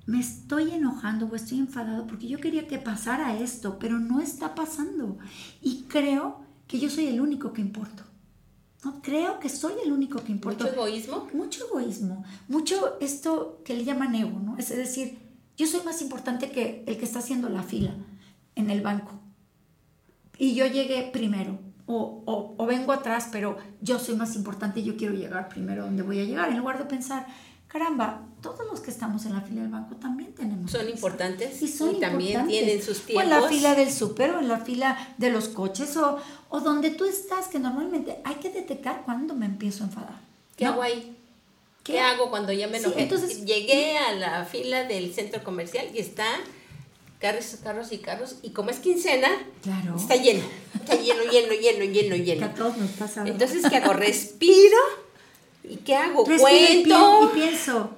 [0.07, 4.55] me estoy enojando o estoy enfadado porque yo quería que pasara esto, pero no está
[4.55, 5.19] pasando.
[5.63, 8.03] Y creo que yo soy el único que importo.
[8.85, 10.65] No creo que soy el único que importo.
[10.65, 11.29] ¿Mucho egoísmo?
[11.35, 12.25] Mucho egoísmo.
[12.49, 14.57] Mucho esto que le llaman ego, ¿no?
[14.57, 15.19] Es decir,
[15.61, 17.93] yo soy más importante que el que está haciendo la fila
[18.55, 19.13] en el banco.
[20.39, 21.59] Y yo llegué primero.
[21.85, 26.03] O, o, vengo atrás, pero yo soy más importante y yo quiero llegar primero donde
[26.03, 26.49] voy a llegar.
[26.49, 27.27] En lugar de pensar,
[27.67, 30.71] caramba, todos los que estamos en la fila del banco también tenemos.
[30.71, 33.25] Son importantes y, son también tienen sus tiempos.
[33.25, 36.19] O en la fila del súper, o en la fila de los coches, o,
[36.49, 40.21] o donde tú estás, que normalmente hay que detectar cuando me empiezo a enfadar.
[40.57, 41.20] ¿Qué hago ahí?
[41.83, 43.03] ¿Qué, hago cuando ya me enojé?
[43.03, 46.27] entonces, Llegué a la fila del centro comercial y está
[47.21, 49.29] carros, carros y carros, y como es quincena,
[49.63, 49.97] claro.
[49.97, 50.43] está lleno,
[50.75, 52.47] está lleno, lleno, lleno, lleno, lleno.
[52.47, 53.27] a todos nos pasa.
[53.27, 53.93] Entonces, ¿qué hago?
[53.93, 54.79] Respiro,
[55.65, 56.25] ¿y qué hago?
[56.25, 57.31] Cuento.
[57.31, 57.91] Y pienso,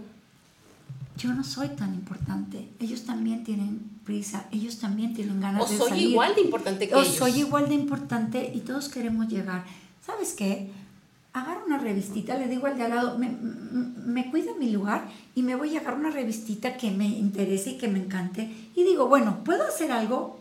[1.17, 5.83] yo no soy tan importante, ellos también tienen prisa, ellos también tienen ganas de salir.
[5.83, 7.15] O soy igual de importante que o ellos.
[7.15, 9.65] soy igual de importante y todos queremos llegar.
[10.05, 10.71] ¿Sabes qué?
[11.33, 15.43] Agarro una revistita, le digo al de al lado, me, me, cuida mi lugar y
[15.43, 18.71] me voy a agarrar una revistita que me interese y que me encante.
[18.75, 20.41] Y digo, bueno, ¿puedo hacer algo?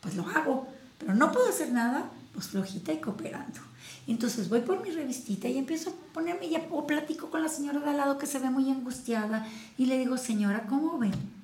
[0.00, 0.66] Pues lo hago,
[0.98, 3.60] pero no puedo hacer nada, pues flojita y cooperando.
[4.06, 7.80] Entonces voy por mi revistita y empiezo a ponerme ya, o platico con la señora
[7.80, 9.46] de al lado que se ve muy angustiada
[9.76, 11.39] y le digo, señora, ¿cómo ven?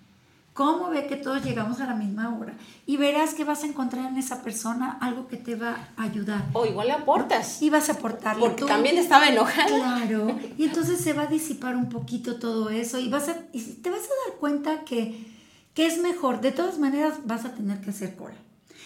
[0.56, 2.54] ¿Cómo ve que todos llegamos a la misma hora?
[2.86, 6.46] Y verás que vas a encontrar en esa persona algo que te va a ayudar.
[6.54, 7.60] O igual le aportas.
[7.60, 8.40] Y vas a aportarle.
[8.40, 9.68] Porque también estaba enojada.
[9.68, 10.34] Claro.
[10.56, 13.90] Y entonces se va a disipar un poquito todo eso y, vas a, y te
[13.90, 15.30] vas a dar cuenta que,
[15.74, 16.40] que es mejor.
[16.40, 18.36] De todas maneras vas a tener que hacer cola.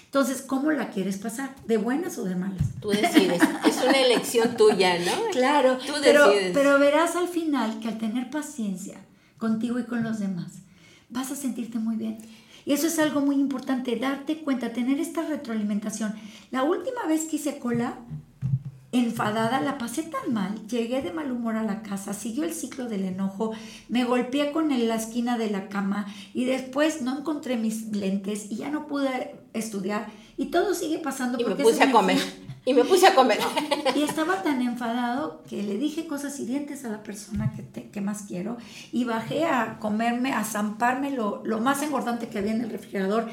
[0.07, 1.55] Entonces, ¿cómo la quieres pasar?
[1.69, 2.67] ¿De buenas o de malas?
[2.81, 3.41] Tú decides.
[3.65, 5.13] es una elección tuya, ¿no?
[5.31, 5.79] Claro.
[5.79, 6.51] Tú decides.
[6.53, 8.99] pero verás al final que al tener paciencia
[9.39, 10.63] contigo y con los demás,
[11.11, 12.19] vas a sentirte muy bien.
[12.65, 16.15] Y eso es algo muy importante, darte cuenta, tener esta retroalimentación.
[16.51, 17.99] La última vez que hice cola,
[18.93, 22.87] enfadada, la pasé tan mal, llegué de mal humor a la casa, siguió el ciclo
[22.87, 23.53] del enojo,
[23.89, 28.57] me golpeé con la esquina de la cama y después no encontré mis lentes y
[28.57, 31.39] ya no pude estudiar y todo sigue pasando.
[31.41, 32.19] Y me puse a comer.
[32.65, 33.39] Y me puse a comer.
[33.97, 38.01] Y estaba tan enfadado que le dije cosas hirientes a la persona que, te, que
[38.01, 38.57] más quiero
[38.93, 43.29] y bajé a comerme, a zamparme lo, lo más engordante que había en el refrigerador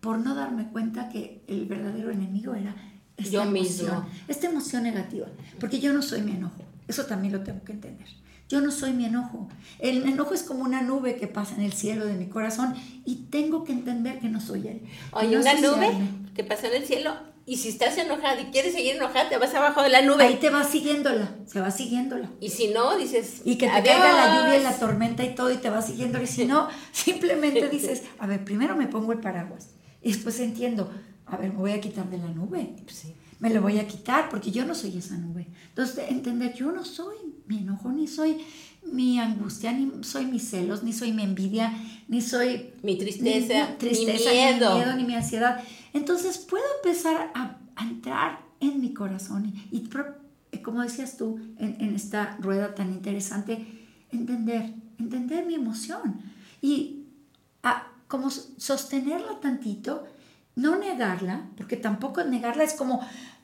[0.00, 2.74] por no darme cuenta que el verdadero enemigo era
[3.16, 5.26] esta yo emoción, esta emoción negativa.
[5.58, 6.62] Porque yo no soy mi enojo.
[6.88, 8.08] Eso también lo tengo que entender.
[8.48, 9.48] Yo no soy mi enojo.
[9.78, 13.26] El enojo es como una nube que pasa en el cielo de mi corazón y
[13.30, 14.82] tengo que entender que no soy él.
[15.12, 15.92] Oye, una nube
[16.34, 17.14] que pasa en el cielo
[17.50, 20.22] y si estás enojada y quieres seguir enojada, te vas abajo de la nube.
[20.22, 22.30] Ahí te vas siguiéndola, se va siguiéndola.
[22.40, 23.42] Y si no, dices.
[23.44, 26.22] Y que te caiga la lluvia y la tormenta y todo y te vas siguiéndola.
[26.22, 29.70] Y si no, simplemente dices, a ver, primero me pongo el paraguas.
[30.00, 30.92] Y después entiendo,
[31.26, 32.76] a ver, me voy a quitar de la nube.
[32.86, 33.16] Sí.
[33.40, 35.48] Me lo voy a quitar porque yo no soy esa nube.
[35.70, 37.16] Entonces, entender, yo no soy
[37.48, 38.46] mi enojo, ni soy
[38.84, 43.90] mi angustia, ni soy mis celos, ni soy mi envidia, ni soy mi tristeza, ni,
[43.90, 44.70] mi miedo.
[44.70, 45.60] ni mi miedo, ni mi ansiedad.
[45.92, 49.88] Entonces puedo empezar a, entrar en mi corazón y,
[50.62, 56.20] como decías tú en, esta rueda tan interesante, entender, entender mi emoción
[56.60, 57.06] y
[57.62, 60.04] a, como sostenerla tantito,
[60.56, 63.00] no negarla, porque tampoco negarla es como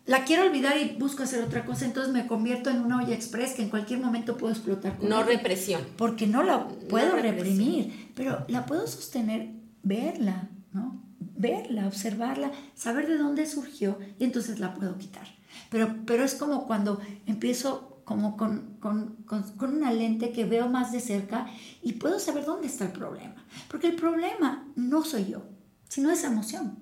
[0.07, 3.55] la quiero olvidar y busco hacer otra cosa, entonces me convierto en una olla express
[3.55, 5.03] que en cualquier momento puedo explotar.
[5.03, 5.83] no represión.
[5.97, 9.51] Porque no la puedo reprimir, pero la puedo sostener,
[9.83, 11.06] verla, ¿no?
[11.37, 15.27] Verla, observarla, saber de dónde surgió y entonces la puedo quitar.
[15.71, 20.93] Pero, pero es como cuando empiezo como con, con, con una lente que veo más
[20.93, 21.47] de cerca
[21.83, 23.45] y puedo saber dónde está el problema.
[23.69, 25.43] Porque el problema no soy yo,
[25.89, 26.79] sino esa emoción.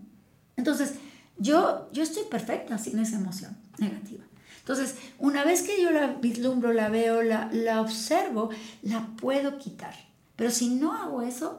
[0.56, 0.94] Entonces,
[1.36, 4.22] Yo, yo estoy perfecta sin esa emoción negativa.
[4.60, 8.50] Entonces, una vez que yo la vislumbro, la veo, la, la observo,
[8.82, 9.94] la puedo quitar.
[10.36, 11.58] Pero si no hago eso,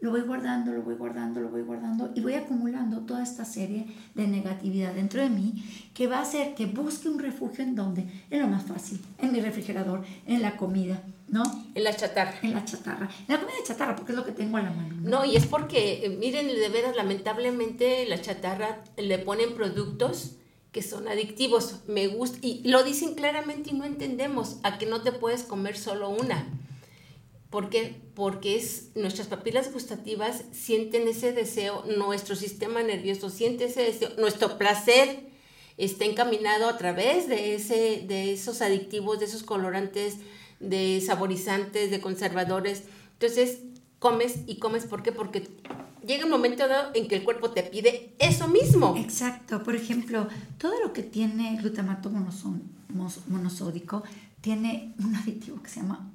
[0.00, 3.86] lo voy guardando, lo voy guardando, lo voy guardando y voy acumulando toda esta serie
[4.14, 8.06] de negatividad dentro de mí que va a hacer que busque un refugio en donde,
[8.30, 11.42] en lo más fácil, en mi refrigerador, en la comida, ¿no?
[11.74, 12.34] En la chatarra.
[12.42, 13.08] En la chatarra.
[13.26, 14.94] En la comida de chatarra, porque es lo que tengo a la mano.
[15.00, 20.36] No, y es porque, eh, miren, de veras, lamentablemente la chatarra le ponen productos
[20.72, 21.80] que son adictivos.
[21.88, 25.78] Me gusta, y lo dicen claramente y no entendemos a que no te puedes comer
[25.78, 26.46] solo una.
[27.56, 28.02] ¿Por qué?
[28.14, 34.58] Porque es, nuestras papilas gustativas sienten ese deseo, nuestro sistema nervioso siente ese deseo, nuestro
[34.58, 35.30] placer
[35.78, 40.18] está encaminado a través de, ese, de esos adictivos, de esos colorantes,
[40.60, 42.82] de saborizantes, de conservadores.
[43.14, 43.60] Entonces,
[44.00, 45.12] comes y comes, ¿por qué?
[45.12, 45.48] Porque
[46.06, 48.94] llega un momento dado en que el cuerpo te pide eso mismo.
[48.98, 49.62] Exacto.
[49.62, 50.28] Por ejemplo,
[50.58, 54.02] todo lo que tiene glutamato monosódico
[54.42, 56.12] tiene un aditivo que se llama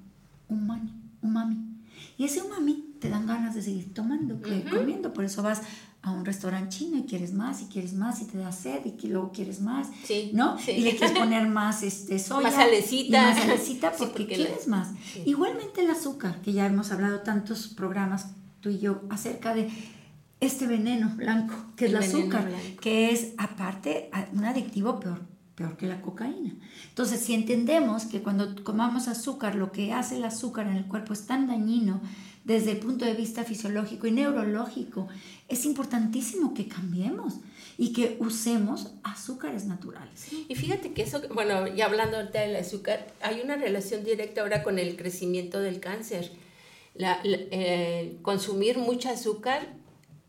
[0.47, 1.57] umami umami.
[2.17, 5.13] Y ese umami te dan ganas de seguir tomando, comiendo.
[5.13, 5.61] Por eso vas
[6.03, 9.07] a un restaurante chino y quieres más y quieres más y te da sed y
[9.07, 9.87] luego quieres más,
[10.33, 10.57] ¿no?
[10.67, 12.47] Y le quieres poner más este, soya.
[12.47, 13.21] Más salecita.
[13.21, 14.89] más salecita porque, quieres más.
[15.25, 19.69] Igualmente el azúcar, que ya hemos hablado tantos programas tú y yo acerca de
[20.39, 25.30] este veneno blanco, que es el, azúcar, que es aparte un adictivo peor
[25.61, 26.53] peor que la cocaína.
[26.89, 31.13] Entonces, si entendemos que cuando comamos azúcar, lo que hace el azúcar en el cuerpo
[31.13, 32.01] es tan dañino
[32.43, 35.07] desde el punto de vista fisiológico y neurológico,
[35.47, 37.35] es importantísimo que cambiemos
[37.77, 40.27] y que usemos azúcares naturales.
[40.47, 44.63] Y fíjate que eso, bueno, ya hablando ahorita del azúcar, hay una relación directa ahora
[44.63, 46.31] con el crecimiento del cáncer.
[47.23, 49.67] Eh, consumir mucha azúcar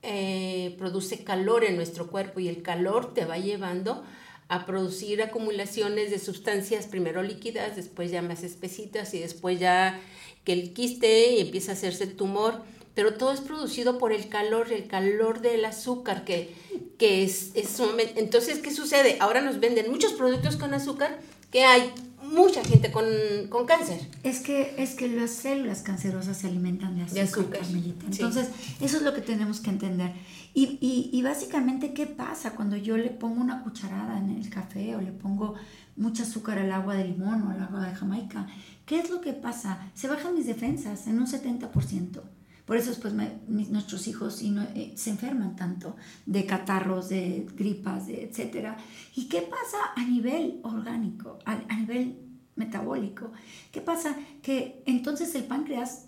[0.03, 4.05] eh, produce calor en nuestro cuerpo y el calor te va llevando
[4.53, 9.99] a producir acumulaciones de sustancias primero líquidas, después ya más espesitas y después ya
[10.45, 12.63] que el quiste y empieza a hacerse el tumor.
[12.95, 16.55] Pero todo es producido por el calor, el calor del azúcar, que,
[16.99, 18.21] que es, es sumamente...
[18.21, 19.17] Entonces, ¿qué sucede?
[19.21, 21.19] Ahora nos venden muchos productos con azúcar
[21.51, 21.91] que hay
[22.33, 23.05] mucha gente con,
[23.49, 24.01] con, cáncer.
[24.23, 28.07] Es que, es que las células cancerosas se alimentan de azúcar, Carmelita.
[28.07, 28.49] Entonces,
[28.81, 30.13] eso es lo que tenemos que entender.
[30.55, 34.97] Y, y, y, básicamente, ¿qué pasa cuando yo le pongo una cucharada en el café
[34.97, 35.55] o le pongo
[35.97, 38.47] mucho azúcar al agua de limón o al agua de Jamaica?
[38.85, 39.91] ¿Qué es lo que pasa?
[39.95, 42.21] Se bajan mis defensas en un 70%.
[42.67, 43.13] Por eso después
[43.49, 48.77] nuestros hijos y eh, se enferman tanto de catarros, de gripas, de etc.
[49.17, 52.22] ¿Y qué pasa a nivel orgánico, a, a nivel
[52.57, 53.33] metabólico?
[53.71, 54.17] ¿Qué pasa?
[54.43, 56.07] Que entonces el páncreas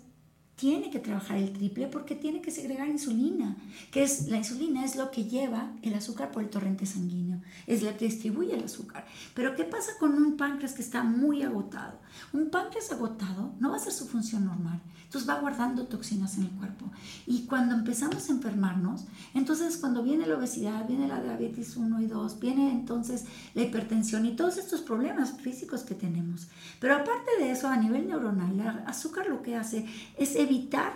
[0.55, 3.57] tiene que trabajar el triple porque tiene que segregar insulina,
[3.91, 7.83] que es la insulina es lo que lleva el azúcar por el torrente sanguíneo, es
[7.83, 9.05] la que distribuye el azúcar.
[9.33, 11.99] Pero ¿qué pasa con un páncreas que está muy agotado?
[12.31, 14.81] Un páncreas agotado no va a hacer su función normal,
[15.15, 16.91] entonces va guardando toxinas en el cuerpo.
[17.25, 22.07] Y cuando empezamos a enfermarnos, entonces cuando viene la obesidad, viene la diabetes 1 y
[22.07, 26.47] 2, viene entonces la hipertensión y todos estos problemas físicos que tenemos.
[26.81, 29.85] Pero aparte de eso, a nivel neuronal, el azúcar lo que hace
[30.17, 30.91] es evitar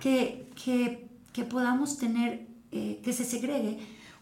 [0.00, 3.80] que, que, podamos tener, eh, que se segregue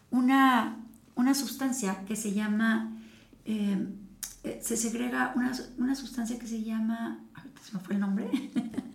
[0.09, 0.79] una,
[1.13, 2.97] una sustancia que se llama,
[3.45, 3.87] eh,
[4.43, 7.23] eh, se segrega una, una, sustancia que se llama,
[7.61, 8.31] se me fue el nombre,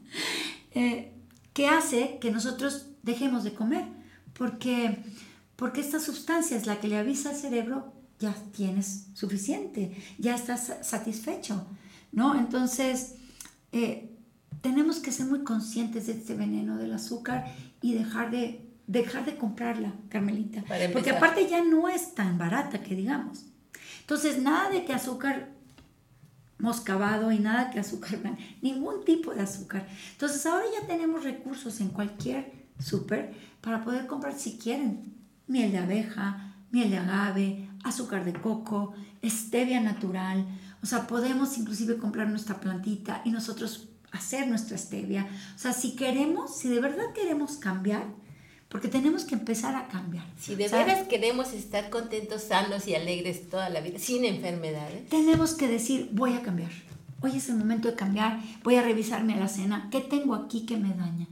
[1.53, 3.85] que hace que nosotros dejemos de comer,
[4.33, 4.99] porque,
[5.57, 10.73] porque esta sustancia es la que le avisa al cerebro, ya tienes suficiente, ya estás
[10.83, 11.67] satisfecho,
[12.13, 12.39] ¿no?
[12.39, 13.15] Entonces,
[14.61, 19.37] tenemos que ser muy conscientes de este veneno del azúcar y dejar de, dejar de
[19.37, 20.65] comprarla, Carmelita.
[20.93, 23.47] Porque aparte ya no es tan barata que digamos.
[24.01, 25.51] Entonces, nada de que azúcar
[26.59, 28.19] moscabado y nada que azúcar,
[28.63, 29.87] ningún tipo de azúcar.
[30.13, 35.15] Entonces, ahora ya tenemos recursos en cualquier súper para poder comprar si quieren
[35.47, 38.95] miel de abeja, miel de agave, azúcar de coco,
[39.25, 40.47] stevia natural.
[40.83, 45.27] O sea, podemos inclusive comprar nuestra plantita y nosotros hacer nuestra stevia.
[45.55, 48.05] O sea, si queremos, si de verdad queremos cambiar,
[48.69, 50.25] porque tenemos que empezar a cambiar.
[50.39, 55.09] Si de veras queremos estar contentos, sanos y alegres toda la vida, sin enfermedades.
[55.09, 56.71] Tenemos que decir, voy a cambiar.
[57.21, 58.41] Hoy es el momento de cambiar.
[58.63, 59.89] Voy a revisarme a la cena.
[59.91, 61.27] ¿Qué tengo aquí que me daña?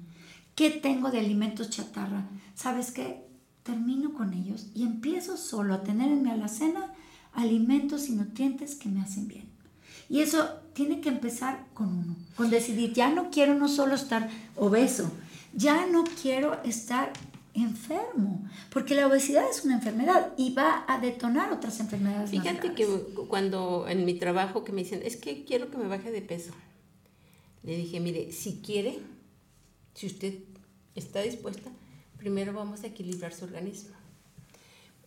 [0.55, 2.25] ¿Qué tengo de alimentos chatarra?
[2.55, 3.23] ¿Sabes qué?
[3.63, 6.95] Termino con ellos y empiezo solo a tener en mi alacena
[7.35, 9.51] alimentos y nutrientes que me hacen bien.
[10.09, 14.31] Y eso tiene que empezar con uno, con decidir, ya no quiero no solo estar
[14.55, 15.11] obeso,
[15.57, 17.13] ya no quiero estar
[17.55, 22.31] enfermo, porque la obesidad es una enfermedad y va a detonar otras enfermedades.
[22.31, 22.87] Fíjate que
[23.29, 26.53] cuando en mi trabajo que me dicen, es que quiero que me baje de peso,
[27.63, 28.99] le dije, mire, si quiere,
[29.95, 30.35] si usted
[30.95, 31.71] está dispuesta,
[32.19, 33.96] primero vamos a equilibrar su organismo.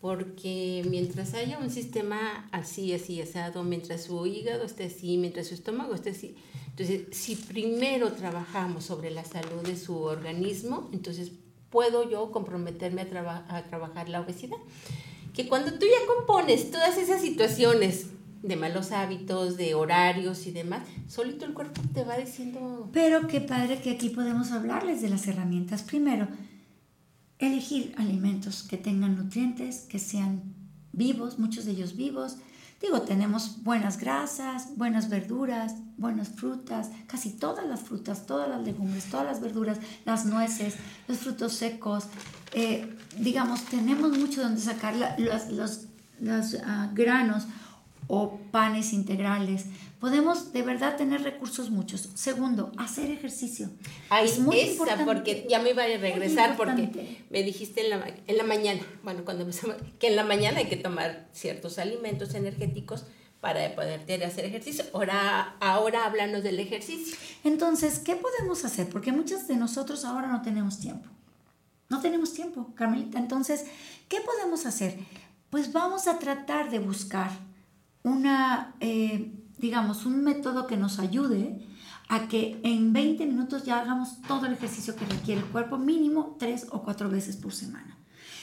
[0.01, 5.55] Porque mientras haya un sistema así, así, asado, mientras su hígado esté así, mientras su
[5.55, 6.35] estómago esté así,
[6.69, 11.33] entonces si primero trabajamos sobre la salud de su organismo, entonces
[11.69, 14.57] puedo yo comprometerme a, a trabajar la obesidad.
[15.33, 18.07] Que cuando tú ya compones todas esas situaciones
[18.41, 22.89] de malos hábitos, de horarios y demás, solito el cuerpo te va diciendo...
[22.93, 25.83] Pero qué padre que aquí podemos hablarles de las herramientas.
[25.83, 26.27] Primero,
[27.39, 30.53] elegir alimentos que tengan nutrientes, que sean
[30.91, 32.37] vivos, muchos de ellos vivos,
[32.81, 39.03] Digo, tenemos buenas grasas, buenas verduras, buenas frutas, casi todas las frutas, todas las legumbres,
[39.05, 40.75] todas las verduras, las nueces,
[41.07, 42.05] los frutos secos.
[42.53, 45.87] Eh, digamos, tenemos mucho donde sacar los,
[46.21, 47.47] los, ah, granos
[48.09, 49.67] o panes integrales.
[49.99, 52.09] Podemos de verdad tener recursos muchos.
[52.15, 53.69] Segundo, hacer ejercicio.
[54.09, 55.05] Ahí es muy importante.
[55.05, 59.23] porque ya me iba a regresar porque me dijiste en la, en la mañana, bueno,
[59.23, 63.05] cuando empezamos, que en la mañana hay que tomar ciertos alimentos energéticos
[63.41, 64.85] para poder hacer ejercicio.
[64.91, 67.15] Ahora, ahora háblanos del ejercicio.
[67.43, 68.89] Entonces, ¿qué podemos hacer?
[68.89, 71.07] Porque muchos de nosotros ahora no tenemos tiempo.
[71.89, 73.19] No tenemos tiempo, Carmelita.
[73.19, 73.65] Entonces,
[74.07, 74.97] ¿qué podemos hacer?
[75.51, 77.29] Pues vamos a tratar de buscar
[78.03, 81.65] una, eh, digamos, un método que nos ayude
[82.07, 86.35] a que en 20 minutos ya hagamos todo el ejercicio que requiere el cuerpo, mínimo
[86.39, 87.99] tres o cuatro veces por semana.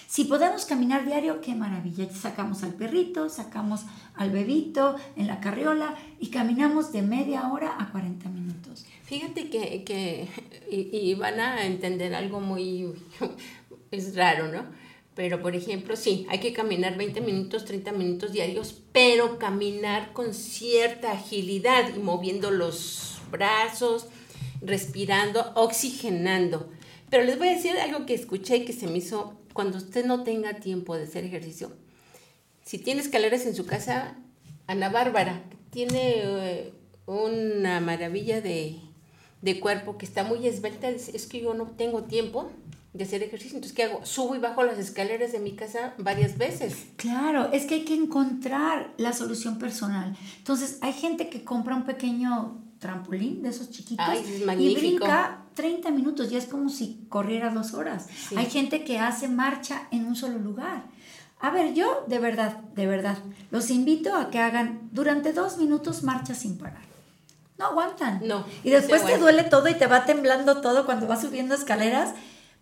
[0.06, 2.08] Si podemos caminar diario, qué maravilla.
[2.10, 3.82] Sacamos al perrito, sacamos
[4.14, 8.86] al bebito en la carriola y caminamos de media hora a 40 minutos.
[9.02, 10.28] Fíjate que, que
[10.70, 12.94] y, van a entender algo muy,
[13.90, 14.85] es raro, ¿no?
[15.16, 20.34] Pero, por ejemplo, sí, hay que caminar 20 minutos, 30 minutos diarios, pero caminar con
[20.34, 24.08] cierta agilidad y moviendo los brazos,
[24.60, 26.68] respirando, oxigenando.
[27.08, 30.04] Pero les voy a decir algo que escuché y que se me hizo cuando usted
[30.04, 31.72] no tenga tiempo de hacer ejercicio.
[32.62, 34.18] Si tiene escaleras en su casa,
[34.66, 36.72] Ana Bárbara tiene eh,
[37.06, 38.76] una maravilla de,
[39.40, 42.50] de cuerpo que está muy esbelta, es que yo no tengo tiempo
[42.96, 43.56] de hacer ejercicio.
[43.56, 44.04] Entonces, ¿qué hago?
[44.04, 46.74] Subo y bajo las escaleras de mi casa varias veces.
[46.96, 50.16] Claro, es que hay que encontrar la solución personal.
[50.38, 54.06] Entonces, hay gente que compra un pequeño trampolín de esos chiquitos
[54.58, 58.06] y brinca 30 minutos, ya es como si corriera dos horas.
[58.36, 60.84] Hay gente que hace marcha en un solo lugar.
[61.40, 63.18] A ver, yo de verdad, de verdad,
[63.50, 66.84] los invito a que hagan durante dos minutos marcha sin parar.
[67.58, 68.20] No aguantan.
[68.24, 68.44] No.
[68.64, 72.14] Y después te duele todo y te va temblando todo cuando vas subiendo escaleras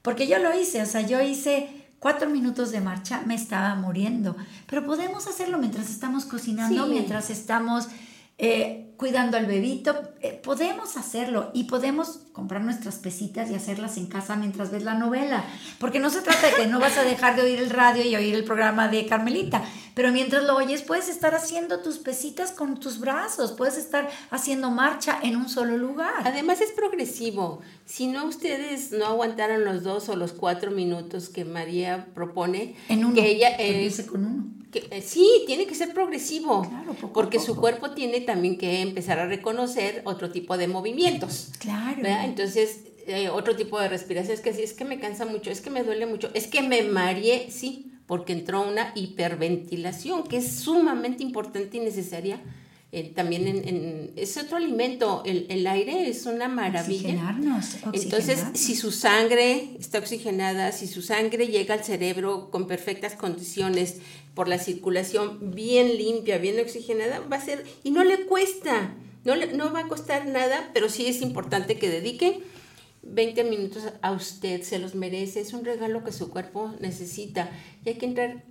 [0.05, 4.37] porque yo lo hice, o sea, yo hice cuatro minutos de marcha, me estaba muriendo.
[4.67, 7.89] Pero podemos hacerlo mientras estamos cocinando, mientras estamos
[8.37, 14.07] eh, cuidando al bebito, eh, podemos hacerlo y podemos comprar nuestras pesitas y hacerlas en
[14.07, 15.45] casa mientras ves la novela,
[15.79, 18.15] porque no se trata de que no vas a dejar de oír el radio y
[18.17, 19.63] oír el programa de Carmelita,
[19.95, 24.71] pero mientras lo oyes puedes estar haciendo tus pesitas con tus brazos, puedes estar haciendo
[24.71, 26.23] marcha en un solo lugar.
[26.25, 31.45] Además es progresivo, si no ustedes no aguantaron los dos o los cuatro minutos que
[31.45, 36.67] María propone, en uno, que ella eh, con uno eh, sí, tiene que ser progresivo,
[37.13, 41.51] porque su cuerpo tiene también que empezar a reconocer otro tipo de movimientos.
[41.59, 42.01] Claro.
[42.05, 45.61] Entonces, eh, otro tipo de respiración es que sí, es que me cansa mucho, es
[45.61, 50.57] que me duele mucho, es que me mareé, sí, porque entró una hiperventilación que es
[50.57, 52.41] sumamente importante y necesaria
[52.97, 57.09] eh, también en, es otro alimento, el, el, aire es una maravilla.
[57.09, 63.15] Oxigenarnos, Entonces, si su sangre está oxigenada, si su sangre llega al cerebro con perfectas
[63.15, 63.97] condiciones
[64.35, 69.35] por la circulación bien limpia, bien oxigenada, va a ser, y no le cuesta, no,
[69.35, 72.45] le, no va a costar nada, pero sí es importante que dedique
[73.03, 77.51] 20 minutos a usted, se los merece, es un regalo que su cuerpo necesita
[77.85, 78.45] y hay que entrar.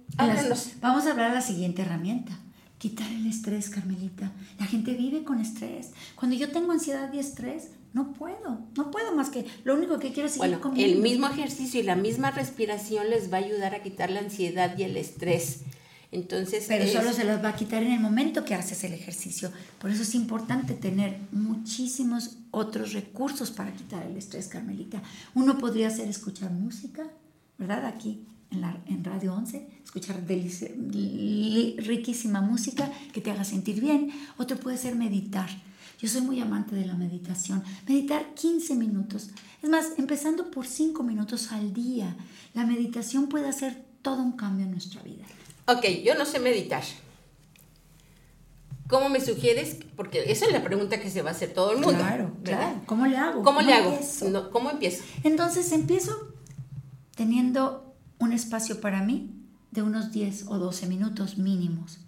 [0.81, 2.37] Vamos a hablar de la siguiente herramienta
[2.83, 4.33] quitar el estrés, Carmelita.
[4.59, 5.91] La gente vive con estrés.
[6.15, 10.11] Cuando yo tengo ansiedad y estrés, no puedo, no puedo más que lo único que
[10.11, 13.73] quiero es seguir bueno, El mismo ejercicio y la misma respiración les va a ayudar
[13.73, 15.61] a quitar la ansiedad y el estrés.
[16.11, 19.49] Entonces, pero solo se los va a quitar en el momento que haces el ejercicio.
[19.79, 25.01] Por eso es importante tener muchísimos otros recursos para quitar el estrés, Carmelita.
[25.35, 27.07] Uno podría ser escuchar música,
[27.57, 27.85] ¿verdad?
[27.85, 34.11] Aquí en, Radio 11, escuchar riquísima música que te haga sentir bien.
[34.37, 35.49] Otro puede ser meditar.
[35.99, 37.63] Yo soy muy amante de la meditación.
[37.87, 39.29] Meditar 15 minutos.
[39.61, 42.15] Es más, empezando por 5 minutos al día.
[42.53, 45.23] La meditación puede hacer todo un cambio en nuestra vida.
[45.67, 46.83] Ok, yo no sé meditar.
[48.89, 49.77] ¿Cómo me sugieres?
[49.95, 51.97] Porque esa es la pregunta que se va a hacer todo el mundo.
[51.97, 52.81] Claro, claro.
[52.85, 53.41] ¿Cómo le hago?
[53.41, 53.97] ¿Cómo, le hago?
[54.51, 55.03] ¿Cómo empiezo?
[55.23, 56.33] Entonces empiezo
[57.15, 59.31] teniendo un espacio para mí
[59.71, 61.99] de unos 10 o 12 minutos mínimos.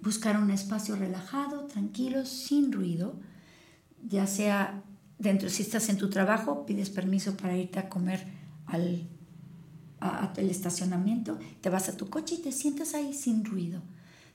[0.00, 3.18] Buscar un espacio relajado, tranquilo, sin ruido,
[4.08, 4.82] ya sea
[5.18, 8.24] dentro, si estás en tu trabajo, pides permiso para irte a comer
[8.66, 9.08] al
[10.36, 13.82] estacionamiento, te vas a tu coche y te sientas ahí sin ruido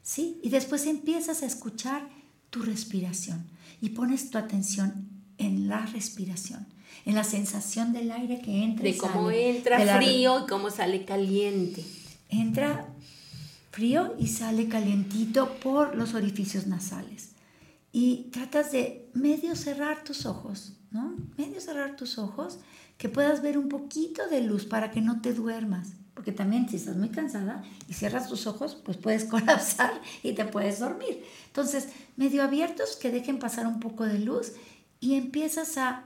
[0.03, 0.39] ¿sí?
[0.43, 2.07] Y después empiezas a escuchar
[2.51, 3.47] tu respiración
[3.81, 5.09] y pones tu atención
[5.39, 6.67] en la respiración,
[7.05, 8.83] en la sensación del aire que entra.
[8.83, 11.83] De cómo entra frío y cómo sale caliente.
[12.29, 12.87] Entra
[13.71, 17.31] frío y sale calientito por los orificios nasales.
[17.91, 21.15] Y tratas de medio cerrar tus ojos, ¿no?
[21.37, 22.59] Medio cerrar tus ojos,
[22.97, 26.75] que puedas ver un poquito de luz para que no te duermas porque también si
[26.75, 31.23] estás muy cansada y cierras tus ojos, pues puedes colapsar y te puedes dormir.
[31.47, 34.53] Entonces, medio abiertos que dejen pasar un poco de luz
[34.99, 36.05] y empiezas a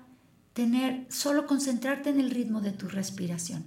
[0.57, 3.63] tener, solo concentrarte en el ritmo de tu respiración.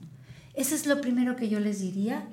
[0.54, 2.26] Ese es lo primero que yo les diría.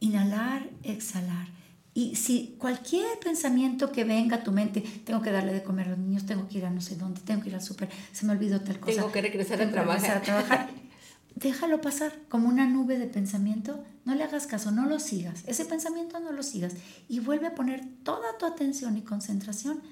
[0.00, 1.48] Inhalar, exhalar.
[1.92, 5.90] Y si cualquier pensamiento que venga a tu mente, tengo que darle de comer a
[5.90, 8.24] los niños, tengo que ir a no sé dónde, tengo que ir al súper, se
[8.24, 8.96] me olvidó tal cosa.
[8.96, 10.16] Tengo que regresar a trabajar.
[10.16, 10.70] a trabajar.
[11.34, 15.66] déjalo pasar como una nube de pensamiento, no le hagas caso, no lo sigas, ese
[15.66, 16.72] pensamiento no lo sigas
[17.08, 19.82] y vuelve a poner toda tu atención y concentración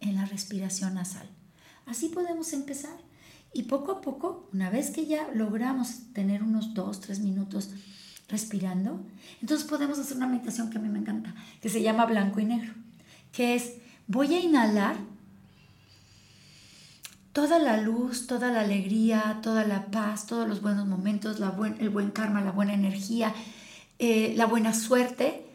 [0.00, 1.28] en la respiración nasal.
[1.86, 2.96] Así podemos empezar
[3.52, 7.70] y poco a poco, una vez que ya logramos tener unos dos, tres minutos
[8.28, 9.00] respirando,
[9.40, 12.46] entonces podemos hacer una meditación que a mí me encanta, que se llama blanco y
[12.46, 12.72] negro,
[13.32, 13.74] que es
[14.08, 14.96] voy a inhalar
[17.32, 21.90] toda la luz, toda la alegría, toda la paz, todos los buenos momentos, la el
[21.90, 23.34] buen karma, la buena energía,
[23.98, 25.46] eh, la buena suerte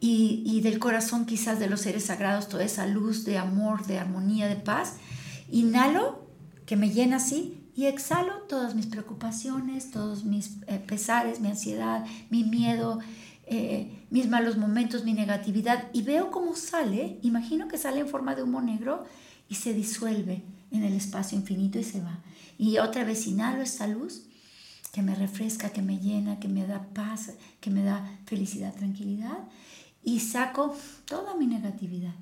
[0.00, 3.98] y, y, del corazón quizás de los seres sagrados, toda esa luz de amor, de
[3.98, 4.94] armonía, de paz.
[5.50, 6.26] Inhalo,
[6.66, 12.06] que me llena así, y exhalo todas mis preocupaciones, todos mis eh, pesares, mi ansiedad,
[12.30, 13.00] mi miedo,
[13.46, 18.34] eh, mis malos momentos, mi negatividad, y veo cómo sale, imagino que sale en forma
[18.34, 19.04] de humo negro
[19.48, 22.20] y se disuelve en el espacio infinito y se va.
[22.58, 24.24] Y otra vez inhalo esta luz
[24.92, 29.38] que me refresca, que me llena, que me da paz, que me da felicidad, tranquilidad
[30.02, 30.74] y saco
[31.04, 32.14] toda mi negatividad.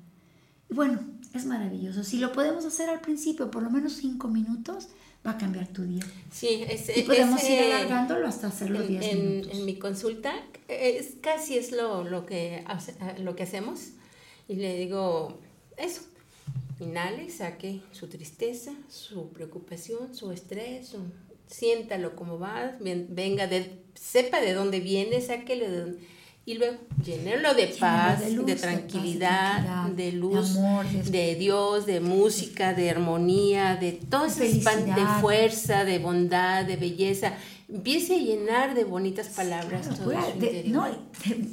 [0.69, 0.99] Bueno,
[1.33, 2.03] es maravilloso.
[2.03, 4.89] Si lo podemos hacer al principio, por lo menos cinco minutos,
[5.25, 6.03] va a cambiar tu día.
[6.31, 9.51] Sí, y podemos ir alargándolo hasta hacerlo en, 10 minutos.
[9.53, 10.33] En, mi consulta,
[10.67, 12.63] es, casi es lo, lo, que,
[13.19, 13.89] lo que hacemos.
[14.47, 15.39] Y le digo,
[15.77, 16.01] eso,
[16.79, 20.95] Inhale, saque su tristeza, su preocupación, su estrés,
[21.47, 26.07] siéntalo como va, venga, de, sepa de dónde viene, sáquelo de dónde,
[26.47, 32.73] y luego llénelo de paz, de, tranquilidad, de, luz, de, amor, de, Dios, de música,
[32.73, 37.33] de armonía, de todo ese de fuerza, de bondad, de belleza.
[37.67, 40.13] Empiece a llenar de bonitas palabras todo
[40.65, 41.49] no, de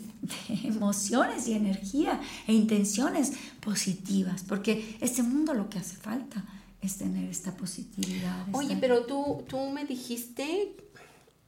[0.64, 6.45] emociones y energía e intenciones positivas, porque este mundo lo que hace falta
[6.82, 8.47] es tener esta positividad.
[8.53, 10.76] Oye, pero tú, tú me dijiste,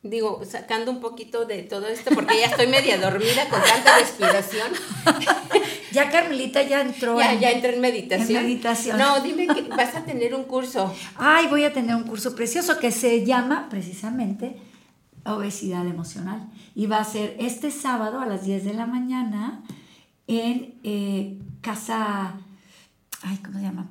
[0.05, 4.69] digo, sacando un poquito de todo esto, porque ya estoy media dormida con tanta respiración.
[5.93, 7.19] ya Carmelita ya entró.
[7.19, 8.39] Ya, ya entré en meditación.
[8.39, 8.99] en meditación.
[8.99, 10.95] No, dime que vas a tener un curso.
[11.17, 14.57] Ay, voy a tener un curso precioso que se llama precisamente
[15.25, 16.51] obesidad emocional.
[16.75, 19.63] Y va a ser este sábado a las 10 de la mañana
[20.27, 22.35] en eh, Casa,
[23.23, 23.89] ay, ¿cómo se llama?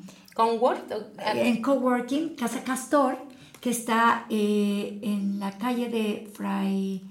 [1.25, 3.17] En Coworking, Casa Castor,
[3.63, 7.01] que está eh, en la calle de Fray...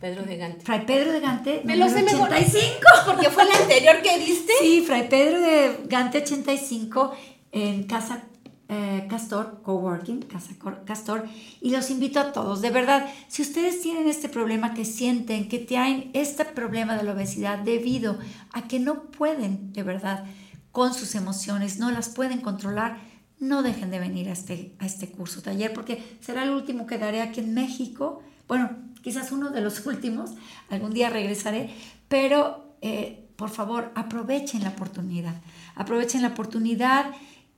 [0.00, 0.64] Pedro de Gante.
[0.64, 2.68] Fray Pedro de Gante, Me lo sé 85.
[3.06, 4.52] porque fue el anterior que diste.
[4.58, 7.12] Sí, Fray Pedro de Gante 85
[7.52, 8.24] en Casa
[8.68, 10.52] eh, Castor, Coworking, Casa
[10.84, 11.28] Castor,
[11.60, 12.60] y los invito a todos.
[12.60, 17.12] De verdad, si ustedes tienen este problema que sienten, que tienen este problema de la
[17.12, 18.18] obesidad debido
[18.52, 20.24] a que no pueden, de verdad,
[20.72, 22.98] con sus emociones, no las pueden controlar,
[23.40, 26.98] no dejen de venir a este, a este curso taller porque será el último que
[26.98, 28.22] daré aquí en México.
[28.46, 28.70] Bueno,
[29.02, 30.32] quizás uno de los últimos,
[30.68, 31.70] algún día regresaré,
[32.08, 35.34] pero eh, por favor aprovechen la oportunidad,
[35.74, 37.06] aprovechen la oportunidad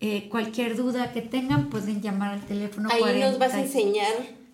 [0.00, 2.88] eh, cualquier duda que tengan pueden llamar al teléfono.
[2.90, 4.12] Ahí nos vas a enseñar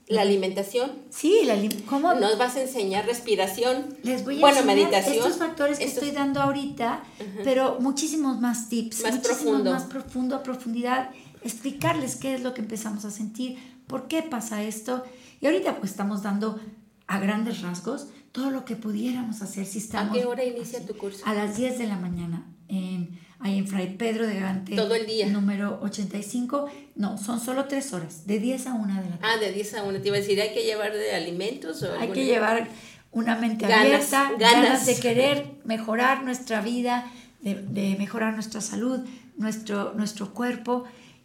[0.09, 0.90] La alimentación.
[1.11, 1.56] Sí, la
[1.86, 2.14] ¿cómo?
[2.14, 3.96] Nos vas a enseñar respiración.
[4.02, 5.16] Les voy a bueno, enseñar meditación.
[5.16, 7.02] estos factores que estoy dando ahorita,
[7.44, 9.72] pero muchísimos más tips, Más muchísimos profundo.
[9.72, 11.11] más profundo, a profundidad,
[11.42, 15.04] explicarles qué es lo que empezamos a sentir, por qué pasa esto.
[15.40, 16.59] Y ahorita pues estamos dando
[17.06, 20.16] a grandes rasgos todo lo que pudiéramos hacer si ¿A estamos...
[20.16, 21.24] qué hora inicia tu curso?
[21.26, 24.74] A las 10 de la mañana, en, ahí en Fray Pedro de Gante.
[24.76, 25.26] Todo el día.
[25.28, 26.66] Número 85.
[26.97, 29.18] No, son solo tres horas, de 10 a 1 de la tarde.
[29.22, 30.01] Ah, de 10 a 1.
[30.01, 31.82] Te iba a decir, ¿hay que llevar de alimentos?
[31.82, 32.68] O Hay que llevar
[33.12, 34.62] una mente Ganas, abierta, ganas.
[34.62, 37.11] ganas de querer mejorar nuestra vida,
[37.41, 39.01] de, de mejorar nuestra salud,
[39.36, 40.84] nuestro, nuestro cuerpo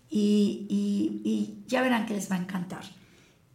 [0.10, 2.84] y, y- y ya verán que les va a encantar.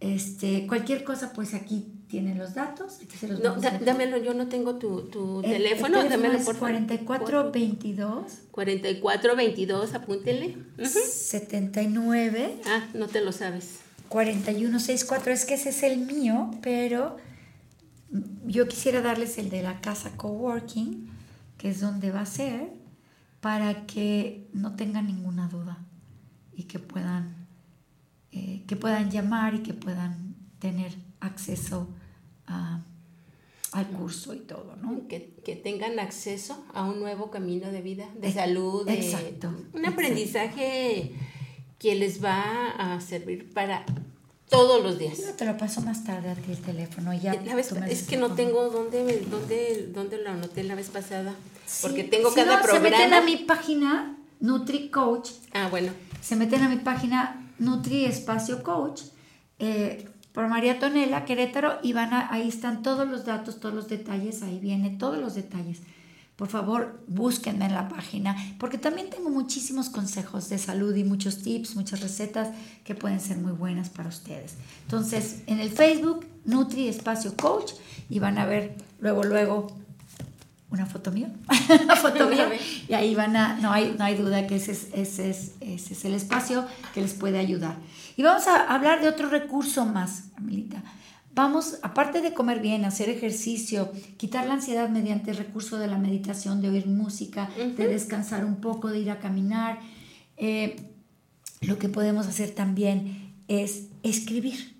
[0.01, 2.99] Este, cualquier cosa, pues aquí tienen los datos.
[3.03, 6.03] aquí se los No, da- dámelo, yo no tengo tu, tu El- el teléfono.
[6.05, 6.59] dámelo por favor.
[6.61, 10.57] 4422 4422, apúntenle.
[10.79, 10.89] Ujú.
[10.89, 13.81] 79 Ah, no te lo sabes.
[14.09, 17.17] 4164, es que ese es el mío, pero
[18.47, 21.11] yo quisiera darles el de la casa coworking,
[21.59, 22.73] que es donde va a ser,
[23.41, 25.79] para que no tengan ninguna duda
[26.57, 27.47] y que puedan,
[28.33, 31.89] eh, que puedan llamar y que puedan tener acceso
[32.49, 32.81] a-
[33.73, 35.07] al curso y todo, ¿no?
[35.09, 39.53] Que, que tengan acceso a un nuevo camino de vida, de Ex- salud, de exacto,
[39.75, 41.13] un aprendizaje
[41.79, 43.85] que les va a servir para
[44.49, 45.19] todos los días.
[45.19, 47.35] Yo te lo paso más tarde a ti el teléfono ya.
[47.35, 50.89] La vez- tú me es que no tengo dónde, dónde, dónde lo anoté la vez
[50.89, 51.35] pasada.
[51.83, 52.85] Porque tengo si cada no, programa.
[52.89, 55.93] Se meten a mi página NutriCoach Ah, bueno.
[56.23, 59.03] se meten a mi página Nutri Espacio Coach
[59.59, 60.09] eh,
[60.39, 64.41] por María Tonela, Querétaro, y van a, ahí están todos los datos, todos los detalles,
[64.45, 65.81] ahí viene todos los detalles.
[66.37, 71.43] Por favor, búsquenme en la página, porque también tengo muchísimos consejos de salud y muchos
[71.43, 72.51] tips, muchas recetas
[72.85, 74.55] que pueden ser muy buenas para ustedes.
[74.85, 77.73] Entonces, en el Facebook, Nutri Espacio Coach,
[78.09, 79.67] y van a ver luego, luego
[80.71, 81.33] una foto mía,
[81.83, 82.51] una foto mía,
[82.89, 85.95] y ahí van a, no hay, no hay duda que ese es, ese, es, ese
[85.95, 87.77] es el espacio que les puede ayudar.
[88.17, 90.83] Y vamos a hablar de otro recurso más, Amelita.
[91.35, 95.97] Vamos, aparte de comer bien, hacer ejercicio, quitar la ansiedad mediante el recurso de la
[95.97, 99.79] meditación, de oír música, de descansar un poco, de ir a caminar,
[100.37, 100.77] eh,
[101.61, 104.77] lo que podemos hacer también es escribir.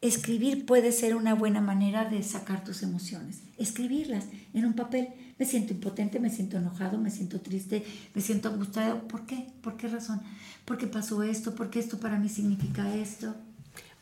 [0.00, 3.40] Escribir puede ser una buena manera de sacar tus emociones.
[3.60, 5.08] Escribirlas en un papel.
[5.38, 7.84] Me siento impotente, me siento enojado, me siento triste,
[8.14, 9.06] me siento angustiado.
[9.08, 9.46] ¿Por qué?
[9.62, 10.20] ¿Por qué razón?
[10.64, 11.54] ¿Por qué pasó esto?
[11.54, 13.34] ¿Por qué esto para mí significa esto?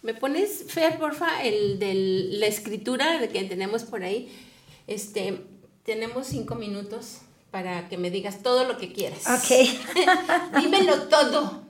[0.02, 1.94] ¿Me pones, Fer, porfa, el de
[2.38, 4.28] la escritura de que tenemos por ahí?
[4.86, 5.42] Este,
[5.84, 7.18] tenemos cinco minutos
[7.50, 9.24] para que me digas todo lo que quieras.
[9.28, 9.68] Ok.
[10.60, 11.62] Dímelo todo.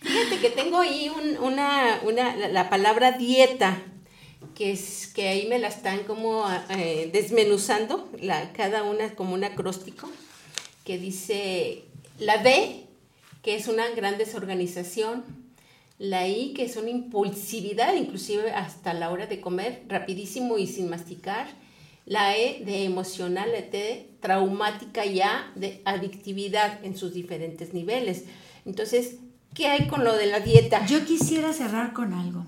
[0.00, 3.82] Fíjate que tengo ahí un- una, una, la palabra dieta,
[4.58, 9.44] que es que ahí me la están como eh, desmenuzando, la, cada una como un
[9.44, 10.10] acróstico,
[10.84, 11.84] que dice
[12.18, 12.82] la D,
[13.44, 15.22] que es una gran desorganización,
[16.00, 20.90] la I, que es una impulsividad, inclusive hasta la hora de comer, rapidísimo y sin
[20.90, 21.46] masticar.
[22.04, 28.24] La E de emocional, la T traumática ya de adictividad en sus diferentes niveles.
[28.66, 29.16] Entonces,
[29.54, 30.84] ¿qué hay con lo de la dieta?
[30.86, 32.44] Yo quisiera cerrar con algo.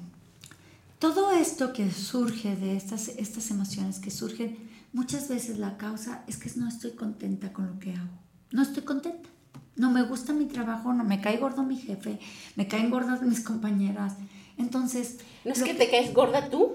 [1.01, 4.59] Todo esto que surge de estas, estas emociones que surgen,
[4.93, 8.11] muchas veces la causa es que no estoy contenta con lo que hago.
[8.53, 9.29] No estoy contenta.
[9.77, 12.21] No me gusta mi trabajo, no me cae gordo mi jefe,
[12.55, 14.15] me caen gordas mis compañeras.
[14.59, 16.73] Entonces, ¿No es que te caes gorda tú?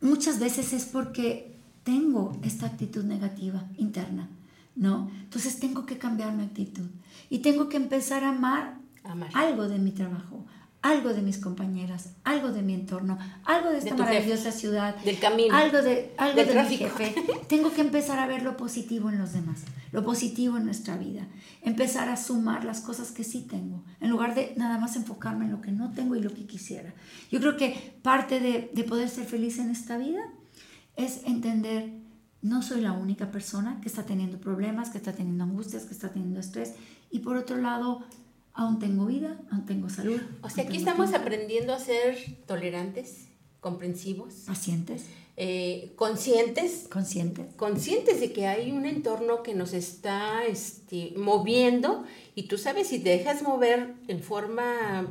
[0.00, 4.28] muchas veces es porque tengo esta actitud negativa interna,
[4.76, 5.10] ¿no?
[5.22, 6.88] Entonces tengo que cambiar mi actitud
[7.30, 9.30] y tengo que empezar a amar, Amar.
[9.34, 10.46] algo de mi trabajo,
[10.80, 15.18] algo de mis compañeras, algo de mi entorno, algo de esta jefe, maravillosa ciudad, del
[15.18, 16.84] camino, algo de algo del de tráfico.
[16.84, 17.14] mi jefe.
[17.48, 21.26] Tengo que empezar a ver lo positivo en los demás, lo positivo en nuestra vida,
[21.62, 25.52] empezar a sumar las cosas que sí tengo, en lugar de nada más enfocarme en
[25.52, 26.94] lo que no tengo y lo que quisiera.
[27.30, 30.20] Yo creo que parte de, de poder ser feliz en esta vida
[30.96, 31.92] es entender,
[32.42, 36.10] no soy la única persona que está teniendo problemas, que está teniendo angustias, que está
[36.10, 36.74] teniendo estrés,
[37.10, 38.04] y por otro lado,
[38.58, 40.20] aún tengo vida, aún tengo salud.
[40.42, 41.24] O sea, aquí estamos tiempo.
[41.24, 43.28] aprendiendo a ser tolerantes,
[43.60, 45.04] comprensivos, pacientes,
[45.36, 47.54] eh, conscientes, conscientes.
[47.54, 52.04] conscientes de que hay un entorno que nos está este, moviendo
[52.34, 55.06] y tú sabes si te dejas mover en forma,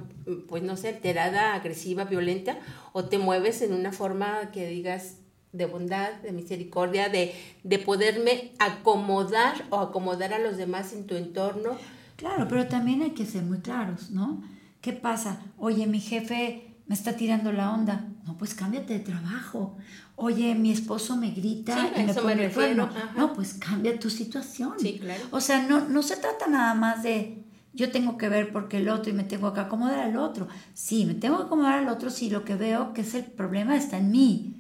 [0.49, 2.59] pues no sé, alterada, agresiva, violenta,
[2.91, 5.19] o te mueves en una forma que digas
[5.53, 7.33] de bondad, de misericordia, de,
[7.63, 11.77] de poderme acomodar o acomodar a los demás en tu entorno.
[12.17, 14.41] Claro, pero también hay que ser muy claros, ¿no?
[14.81, 15.39] ¿Qué pasa?
[15.57, 18.05] Oye, mi jefe me está tirando la onda.
[18.25, 19.77] No, pues cámbiate de trabajo.
[20.15, 22.89] Oye, mi esposo me grita y me pone el cuerno.
[23.15, 24.73] No, pues cambia tu situación.
[24.79, 25.23] Sí, claro.
[25.31, 27.43] O sea, no, no se trata nada más de
[27.73, 30.47] yo tengo que ver porque el otro y me tengo que acomodar al otro.
[30.73, 33.77] Sí, me tengo que acomodar al otro si lo que veo que es el problema
[33.77, 34.55] está en mí.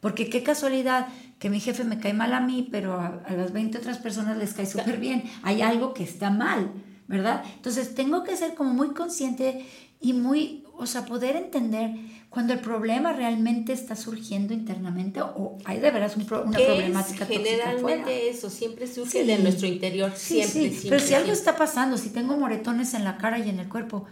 [0.00, 1.08] Porque qué casualidad
[1.38, 4.36] que mi jefe me cae mal a mí, pero a, a las 20 otras personas
[4.38, 5.24] les cae súper bien.
[5.42, 6.72] Hay algo que está mal,
[7.12, 7.44] ¿verdad?
[7.56, 9.66] Entonces tengo que ser como muy consciente
[10.00, 11.90] y muy, o sea, poder entender
[12.30, 18.48] cuando el problema realmente está surgiendo internamente o hay de veras una problemática generalmente eso
[18.48, 20.86] siempre surge de nuestro interior siempre, sí.
[20.88, 24.06] pero si algo está pasando si tengo moretones en la cara y en el cuerpo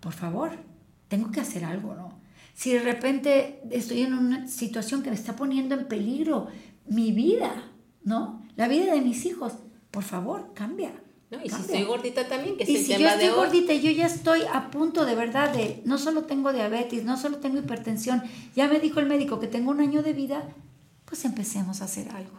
[0.00, 0.58] por favor
[1.08, 2.20] tengo que hacer algo no
[2.52, 6.48] si de repente estoy en una situación que me está poniendo en peligro
[6.86, 9.54] mi vida no la vida de mis hijos
[9.90, 10.92] por favor cambia
[11.42, 14.42] y si estoy gordita también, que y si yo estoy gordita y yo ya estoy
[14.52, 18.22] a punto de verdad de, no solo tengo diabetes, no solo tengo hipertensión,
[18.54, 20.44] ya me dijo el médico que tengo un año de vida,
[21.04, 22.38] pues empecemos a hacer algo.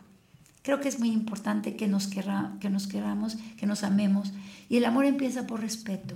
[0.62, 4.34] Creo que es muy importante que nos, querra, que nos queramos, que nos amemos.
[4.68, 6.16] Y el amor empieza por respeto.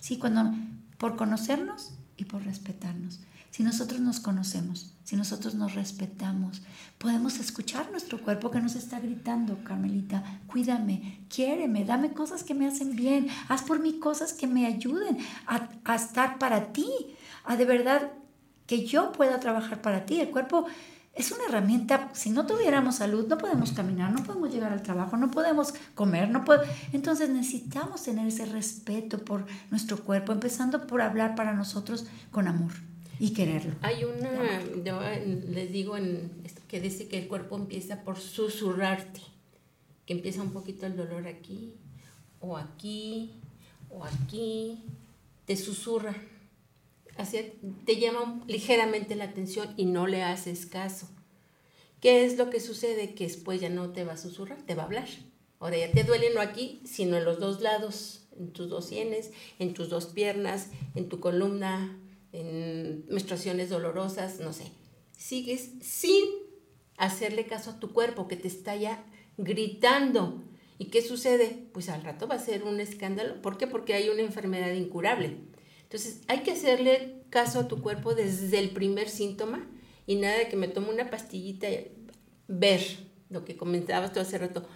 [0.00, 0.54] Sí, cuando,
[0.96, 3.20] por conocernos y por respetarnos.
[3.52, 6.62] Si nosotros nos conocemos, si nosotros nos respetamos,
[6.96, 12.66] podemos escuchar nuestro cuerpo que nos está gritando, Carmelita, cuídame, quiéreme, dame cosas que me
[12.66, 16.88] hacen bien, haz por mí cosas que me ayuden a, estar para ti,
[17.44, 18.12] a de verdad
[18.66, 20.18] que yo pueda trabajar para ti.
[20.20, 20.64] El cuerpo
[21.12, 25.18] es una herramienta, si no tuviéramos salud, no podemos caminar, no podemos llegar al trabajo,
[25.18, 26.42] no podemos comer, no
[26.94, 32.72] entonces necesitamos tener ese respeto por nuestro cuerpo, empezando por hablar para nosotros con amor
[33.18, 33.74] y quererlo.
[33.82, 35.00] Hay una, yo
[35.48, 36.30] les digo en
[36.68, 39.20] que dice que el cuerpo empieza por susurrarte,
[40.06, 41.74] que empieza un poquito el dolor aquí,
[42.40, 43.30] o aquí,
[43.90, 44.82] o aquí,
[45.44, 46.16] te susurra,
[47.16, 47.52] así
[47.84, 51.08] te llama ligeramente la atención y no le haces caso.
[52.00, 53.14] ¿Qué es lo que sucede?
[53.14, 55.08] Que después ya no te va a susurrar, te va a hablar.
[55.60, 59.30] Ahora ya te duele no aquí, sino en los dos lados, en tus dos sienes,
[59.60, 61.96] en tus dos piernas, en tu columna
[62.32, 64.72] en menstruaciones dolorosas, no sé.
[65.16, 66.24] Sigues sin
[66.96, 69.04] hacerle caso a tu cuerpo que te está ya
[69.36, 70.42] gritando.
[70.78, 71.68] ¿Y qué sucede?
[71.72, 73.40] Pues al rato va a ser un escándalo.
[73.40, 73.66] ¿Por qué?
[73.66, 75.36] Porque hay una enfermedad incurable.
[75.82, 79.68] Entonces hay que hacerle caso a tu cuerpo desde el primer síntoma
[80.06, 81.92] y nada de que me tome una pastillita y
[82.48, 82.80] ver
[83.30, 84.66] lo que comentabas tú hace rato.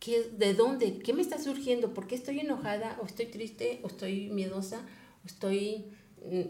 [0.00, 0.98] ¿Qué, ¿De dónde?
[0.98, 1.94] ¿Qué me está surgiendo?
[1.94, 2.98] ¿Por qué estoy enojada?
[3.00, 3.80] ¿O estoy triste?
[3.82, 4.80] ¿O estoy miedosa?
[5.22, 5.86] ¿O estoy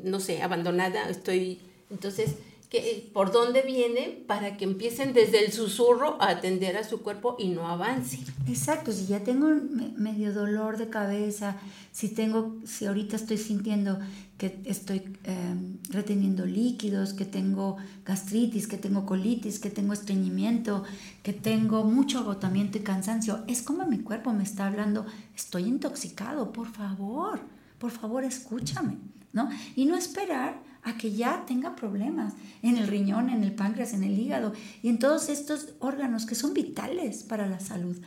[0.02, 1.60] no sé, abandonada, estoy...
[1.90, 2.34] Entonces,
[2.70, 7.36] ¿qué, ¿por dónde viene para que empiecen desde el susurro a atender a su cuerpo
[7.38, 8.18] y no avance?
[8.48, 9.48] Exacto, si ya tengo
[9.96, 11.56] medio dolor de cabeza,
[11.92, 13.98] si tengo, si ahorita estoy sintiendo
[14.36, 20.82] que estoy em, reteniendo líquidos, que tengo gastritis, que tengo colitis, que tengo estreñimiento,
[21.22, 25.06] que tengo mucho agotamiento y cansancio, es como mi cuerpo me está hablando,
[25.36, 27.40] estoy intoxicado, por favor,
[27.78, 28.98] por favor escúchame.
[29.34, 29.50] ¿No?
[29.76, 34.04] Y no esperar a que ya tenga problemas en el riñón, en el páncreas, en
[34.04, 38.00] el hígado y en todos estos órganos que son vitales para la salud,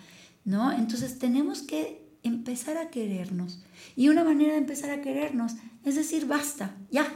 [0.46, 0.72] ¿no?
[0.72, 3.64] Entonces tenemos que empezar a querernos.
[3.96, 5.54] Y una manera de empezar a querernos
[5.84, 7.08] es decir, basta, ya,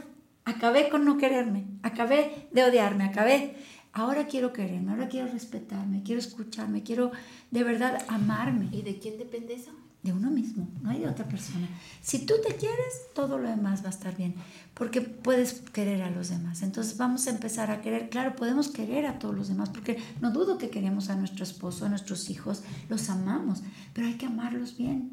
[0.44, 3.56] acabé con no quererme, acabé de odiarme, acabé.
[3.92, 7.12] Ahora quiero quererme, ahora quiero respetarme, quiero escucharme, quiero
[7.50, 8.68] de verdad amarme.
[8.72, 9.70] ¿Y de quién depende eso?
[10.02, 11.68] De uno mismo, no hay de otra persona.
[12.00, 14.34] Si tú te quieres, todo lo demás va a estar bien,
[14.74, 16.62] porque puedes querer a los demás.
[16.62, 20.32] Entonces vamos a empezar a querer, claro, podemos querer a todos los demás, porque no
[20.32, 24.76] dudo que queremos a nuestro esposo, a nuestros hijos, los amamos, pero hay que amarlos
[24.76, 25.12] bien,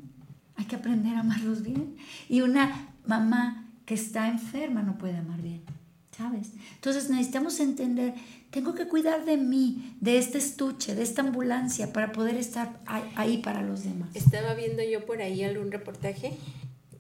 [0.56, 1.96] hay que aprender a amarlos bien.
[2.28, 5.62] Y una mamá que está enferma no puede amar bien,
[6.18, 6.54] ¿sabes?
[6.76, 8.16] Entonces necesitamos entender
[8.52, 13.38] tengo que cuidar de mí, de este estuche, de esta ambulancia para poder estar ahí
[13.38, 14.16] para los demás.
[14.16, 16.34] Estaba viendo yo por ahí algún reportaje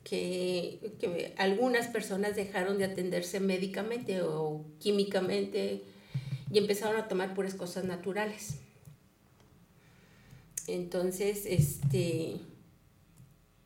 [0.04, 5.84] que, que algunas personas dejaron de atenderse médicamente o químicamente
[6.52, 8.60] y empezaron a tomar puras cosas naturales.
[10.68, 12.38] Entonces, este,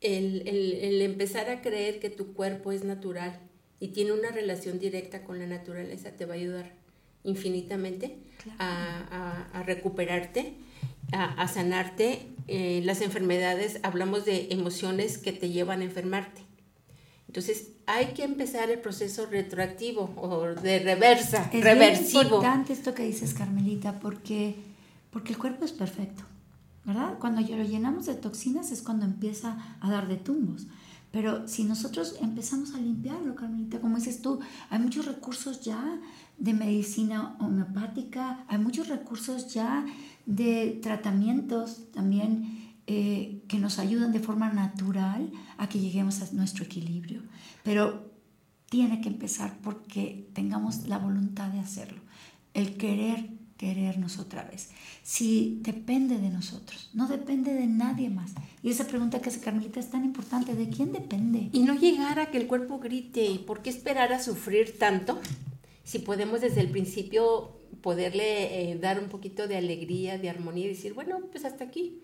[0.00, 3.38] el, el, el, empezar a creer que tu cuerpo es natural
[3.78, 6.83] y tiene una relación directa con la naturaleza te va a ayudar
[7.24, 8.18] infinitamente
[8.58, 10.54] a, recuperarte,
[11.12, 12.28] a, sanarte.
[12.46, 16.42] Eh, las enfermedades, hablamos de emociones que te llevan a enfermarte.
[17.26, 22.20] Entonces, hay que empezar el proceso retroactivo o de reversa, es reversivo.
[22.20, 24.54] Es importante esto que dices, Carmelita, porque,
[25.10, 26.22] porque el cuerpo es perfecto,
[26.84, 27.18] ¿verdad?
[27.18, 30.66] Cuando lo llenamos de toxinas es cuando empieza a dar de tumbos.
[31.14, 36.00] Pero si nosotros empezamos a limpiarlo, Carmelita, como dices tú, hay muchos recursos ya
[36.38, 39.86] de medicina homeopática, hay muchos recursos ya
[40.26, 46.64] de tratamientos también eh, que nos ayudan de forma natural a que lleguemos a nuestro
[46.64, 47.22] equilibrio.
[47.62, 48.10] Pero
[48.68, 52.00] tiene que empezar porque tengamos la voluntad de hacerlo,
[52.54, 53.33] el querer
[53.64, 54.68] querernos otra vez.
[55.02, 58.32] Si depende de nosotros, no depende de nadie más.
[58.62, 61.48] Y esa pregunta que hace Carmelita es tan importante, ¿de quién depende?
[61.52, 65.18] Y no llegar a que el cuerpo grite, ¿por qué esperar a sufrir tanto?
[65.82, 70.68] Si podemos desde el principio poderle eh, dar un poquito de alegría, de armonía y
[70.68, 72.00] decir, bueno, pues hasta aquí.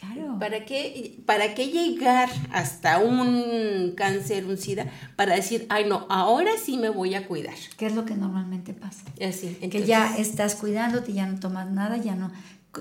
[0.00, 0.38] Claro.
[0.38, 6.52] ¿Para qué, ¿Para qué llegar hasta un cáncer, un SIDA, para decir, ay no, ahora
[6.62, 7.54] sí me voy a cuidar?
[7.76, 9.04] ¿Qué es lo que normalmente pasa?
[9.22, 12.32] Así, que ya estás cuidándote, ya no tomas nada, ya no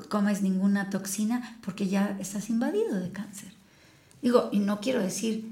[0.07, 3.51] comes ninguna toxina, porque ya estás invadido de cáncer.
[4.21, 5.51] Digo, y no quiero decir,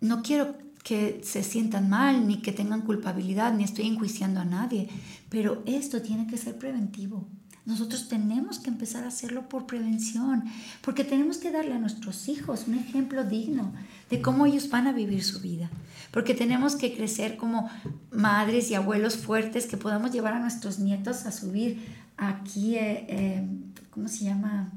[0.00, 4.88] no quiero que se sientan mal, ni que tengan culpabilidad, ni estoy enjuiciando a nadie,
[5.28, 7.28] pero esto tiene que ser preventivo.
[7.68, 10.44] Nosotros tenemos que empezar a hacerlo por prevención,
[10.80, 13.74] porque tenemos que darle a nuestros hijos un ejemplo digno
[14.08, 15.68] de cómo ellos van a vivir su vida,
[16.10, 17.68] porque tenemos que crecer como
[18.10, 21.84] madres y abuelos fuertes que podamos llevar a nuestros nietos a subir
[22.16, 23.46] aquí, eh, eh,
[23.90, 24.72] ¿cómo se llama?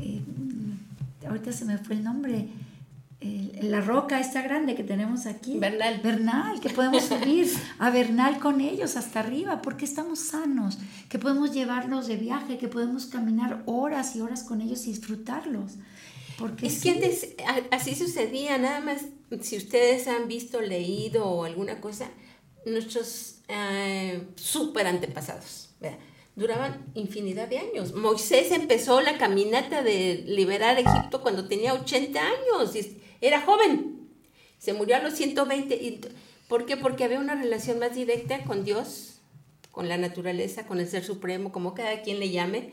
[0.00, 0.22] Eh,
[1.28, 2.48] ahorita se me fue el nombre
[3.62, 5.58] la roca esta grande que tenemos aquí.
[5.58, 6.00] Bernal.
[6.02, 11.52] Bernal, que podemos subir a Bernal con ellos hasta arriba, porque estamos sanos, que podemos
[11.52, 15.72] llevarlos de viaje, que podemos caminar horas y horas con ellos y disfrutarlos.
[16.38, 17.34] Porque es que antes
[17.70, 19.02] así sucedía, nada más,
[19.40, 22.10] si ustedes han visto, leído o alguna cosa,
[22.66, 25.70] nuestros eh, súper antepasados,
[26.34, 27.94] duraban infinidad de años.
[27.94, 32.74] Moisés empezó la caminata de liberar Egipto cuando tenía 80 años.
[32.74, 34.08] Y, era joven,
[34.58, 35.74] se murió a los 120.
[35.74, 36.00] Y,
[36.48, 36.76] ¿Por qué?
[36.76, 39.18] Porque había una relación más directa con Dios,
[39.70, 42.70] con la naturaleza, con el Ser Supremo, como cada quien le llame.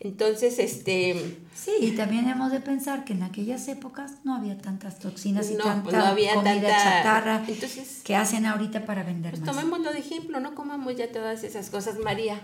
[0.00, 1.36] Entonces, este...
[1.56, 5.54] Sí, y también hemos de pensar que en aquellas épocas no había tantas toxinas y
[5.54, 6.68] no, tanta pues no había comida tanta...
[6.78, 9.50] chatarra Entonces, que hacen ahorita para vender pues más.
[9.56, 12.40] tomémoslo de ejemplo, no comamos ya todas esas cosas, María.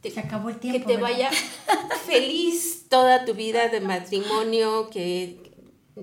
[0.00, 0.78] Te- Se acabó el tiempo.
[0.78, 1.10] que te ¿verdad?
[1.10, 1.30] vaya
[2.06, 5.45] feliz toda tu vida de matrimonio, que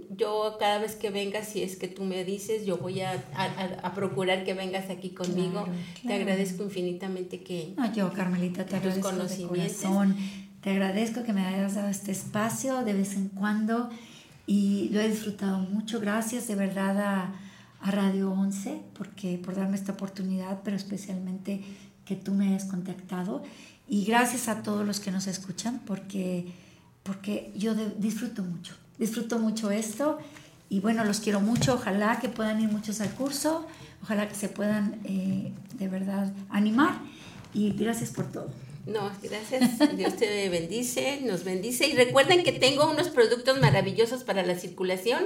[0.09, 3.79] yo cada vez que vengas, si es que tú me dices, yo voy a, a-
[3.87, 5.63] a procurar que vengas aquí conmigo.
[5.65, 5.71] Claro,
[6.07, 7.73] Te agradezco infinitamente que...
[7.77, 10.15] No, yo, Carmelita, te agradezco de corazón.
[10.61, 13.89] Te agradezco que me hayas dado este espacio de vez en cuando
[14.47, 15.99] y lo he disfrutado mucho.
[15.99, 17.35] Gracias de verdad a,
[17.81, 21.61] a Radio 11 porque, por darme esta oportunidad, pero especialmente
[22.05, 23.43] que tú me hayas contactado.
[23.87, 26.45] Y gracias a todos los que nos escuchan porque,
[27.03, 28.73] porque yo de- disfruto mucho.
[29.03, 30.17] Disfruto mucho esto
[30.69, 31.73] y bueno, los quiero mucho.
[31.73, 33.67] Ojalá que puedan ir muchos al curso.
[34.01, 37.01] Ojalá que se puedan eh, de verdad animar.
[37.53, 38.49] Y gracias por todo.
[38.85, 39.97] No, gracias.
[39.97, 41.85] Dios te bendice, nos bendice.
[41.87, 45.25] Y recuerden que tengo unos productos maravillosos para la circulación,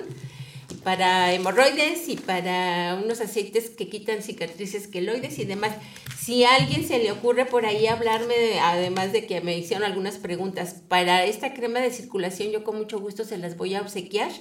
[0.83, 5.71] para hemorroides y para unos aceites que quitan cicatrices queloides y demás.
[6.19, 9.85] Si a alguien se le ocurre por ahí hablarme, de- además de que me hicieron
[9.85, 13.81] algunas preguntas, para esta crema de circulación yo con mucho gusto se las voy a
[13.81, 14.31] obsequiar.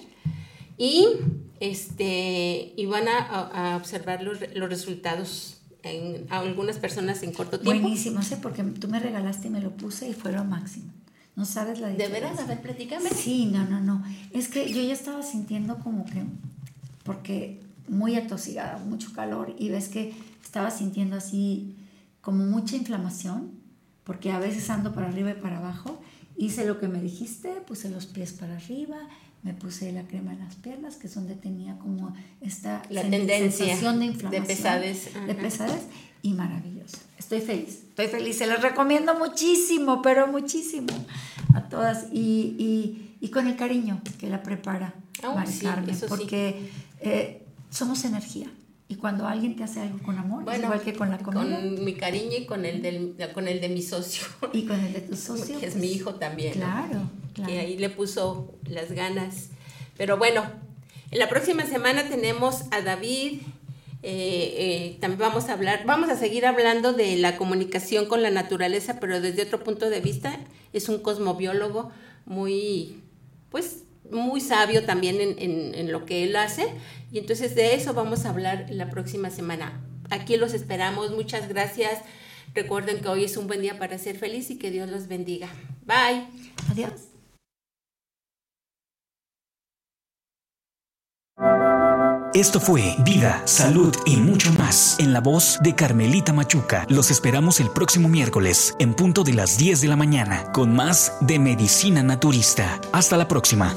[0.79, 1.07] Y,
[1.61, 7.61] este, y van a, a- observar los, los resultados en a algunas personas en corto
[7.61, 7.81] tiempo.
[7.83, 10.93] Buenísimo, sé, porque tú me regalaste y me lo puse y fue lo máximo.
[11.37, 12.29] No sabes la ¿De diferencia.
[12.31, 12.41] veras?
[12.41, 13.11] A ver, platícame.
[13.11, 14.03] Sí, no, no, no.
[14.33, 16.25] Es que yo ya estaba sintiendo como que,
[17.05, 21.77] porque muy atosigada, mucho calor, y ves que estaba sintiendo así
[22.21, 23.51] como mucha inflamación,
[24.05, 26.01] porque a veces ando para arriba y para abajo.
[26.39, 28.97] Hice lo que me dijiste, puse los pies para arriba,
[29.43, 33.11] me puse la crema en las piernas, que es donde tenía como esta La sen-
[33.11, 34.47] tendencia sensación de de inflamación.
[34.47, 35.83] pesadez, De pesadez
[36.27, 36.99] y maravilloso.
[37.19, 38.37] Estoy feliz, estoy feliz.
[38.39, 40.89] Se los recomiendo muchísimo, pero muchísimo
[41.55, 45.91] a todas y, y, y con el cariño que la prepara Oh, Mari sí, Carmen,
[45.91, 46.11] eso sí.
[46.11, 46.71] porque
[47.01, 48.49] eh, somos energía.
[48.89, 51.43] Y cuando alguien te hace algo con amor, es Bueno, igual que con la comida
[51.61, 54.93] Con mi cariño y con el, del, con el de mi socio, y con el
[54.93, 55.59] de tu socio.
[55.59, 56.61] que es pues, mi hijo también.
[56.61, 56.67] ¿no?
[56.67, 57.51] Claro, claro.
[57.51, 59.49] Que ahí le puso las ganas.
[59.97, 60.45] Pero bueno,
[61.11, 63.41] en la próxima semana tenemos a David.
[64.03, 68.31] Eh, eh, también vamos a hablar, vamos a seguir hablando de la comunicación con la
[68.31, 70.39] naturaleza, pero desde otro punto de vista.
[70.73, 71.91] Es un cosmobiólogo
[72.27, 73.03] muy,
[73.51, 76.67] pues, muy sabio también en, en- en lo que él hace.
[77.11, 79.81] Y entonces de eso vamos a hablar la próxima semana.
[80.11, 81.11] Aquí los esperamos.
[81.13, 82.01] Muchas gracias.
[82.55, 85.49] Recuerden que hoy es un buen día para ser feliz y que Dios los bendiga.
[85.85, 86.27] Bye.
[86.71, 87.16] Adiós.
[92.37, 96.85] Esto fue Vida, Salud y mucho más en la voz de Carmelita Machuca.
[96.91, 101.15] Los esperamos el próximo miércoles en punto de las 10 de la mañana con más
[101.23, 102.79] de Medicina Naturista.
[102.93, 103.75] Hasta la próxima.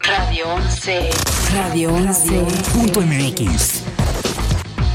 [0.00, 1.10] Radio 11.
[1.54, 3.89] Radio 11.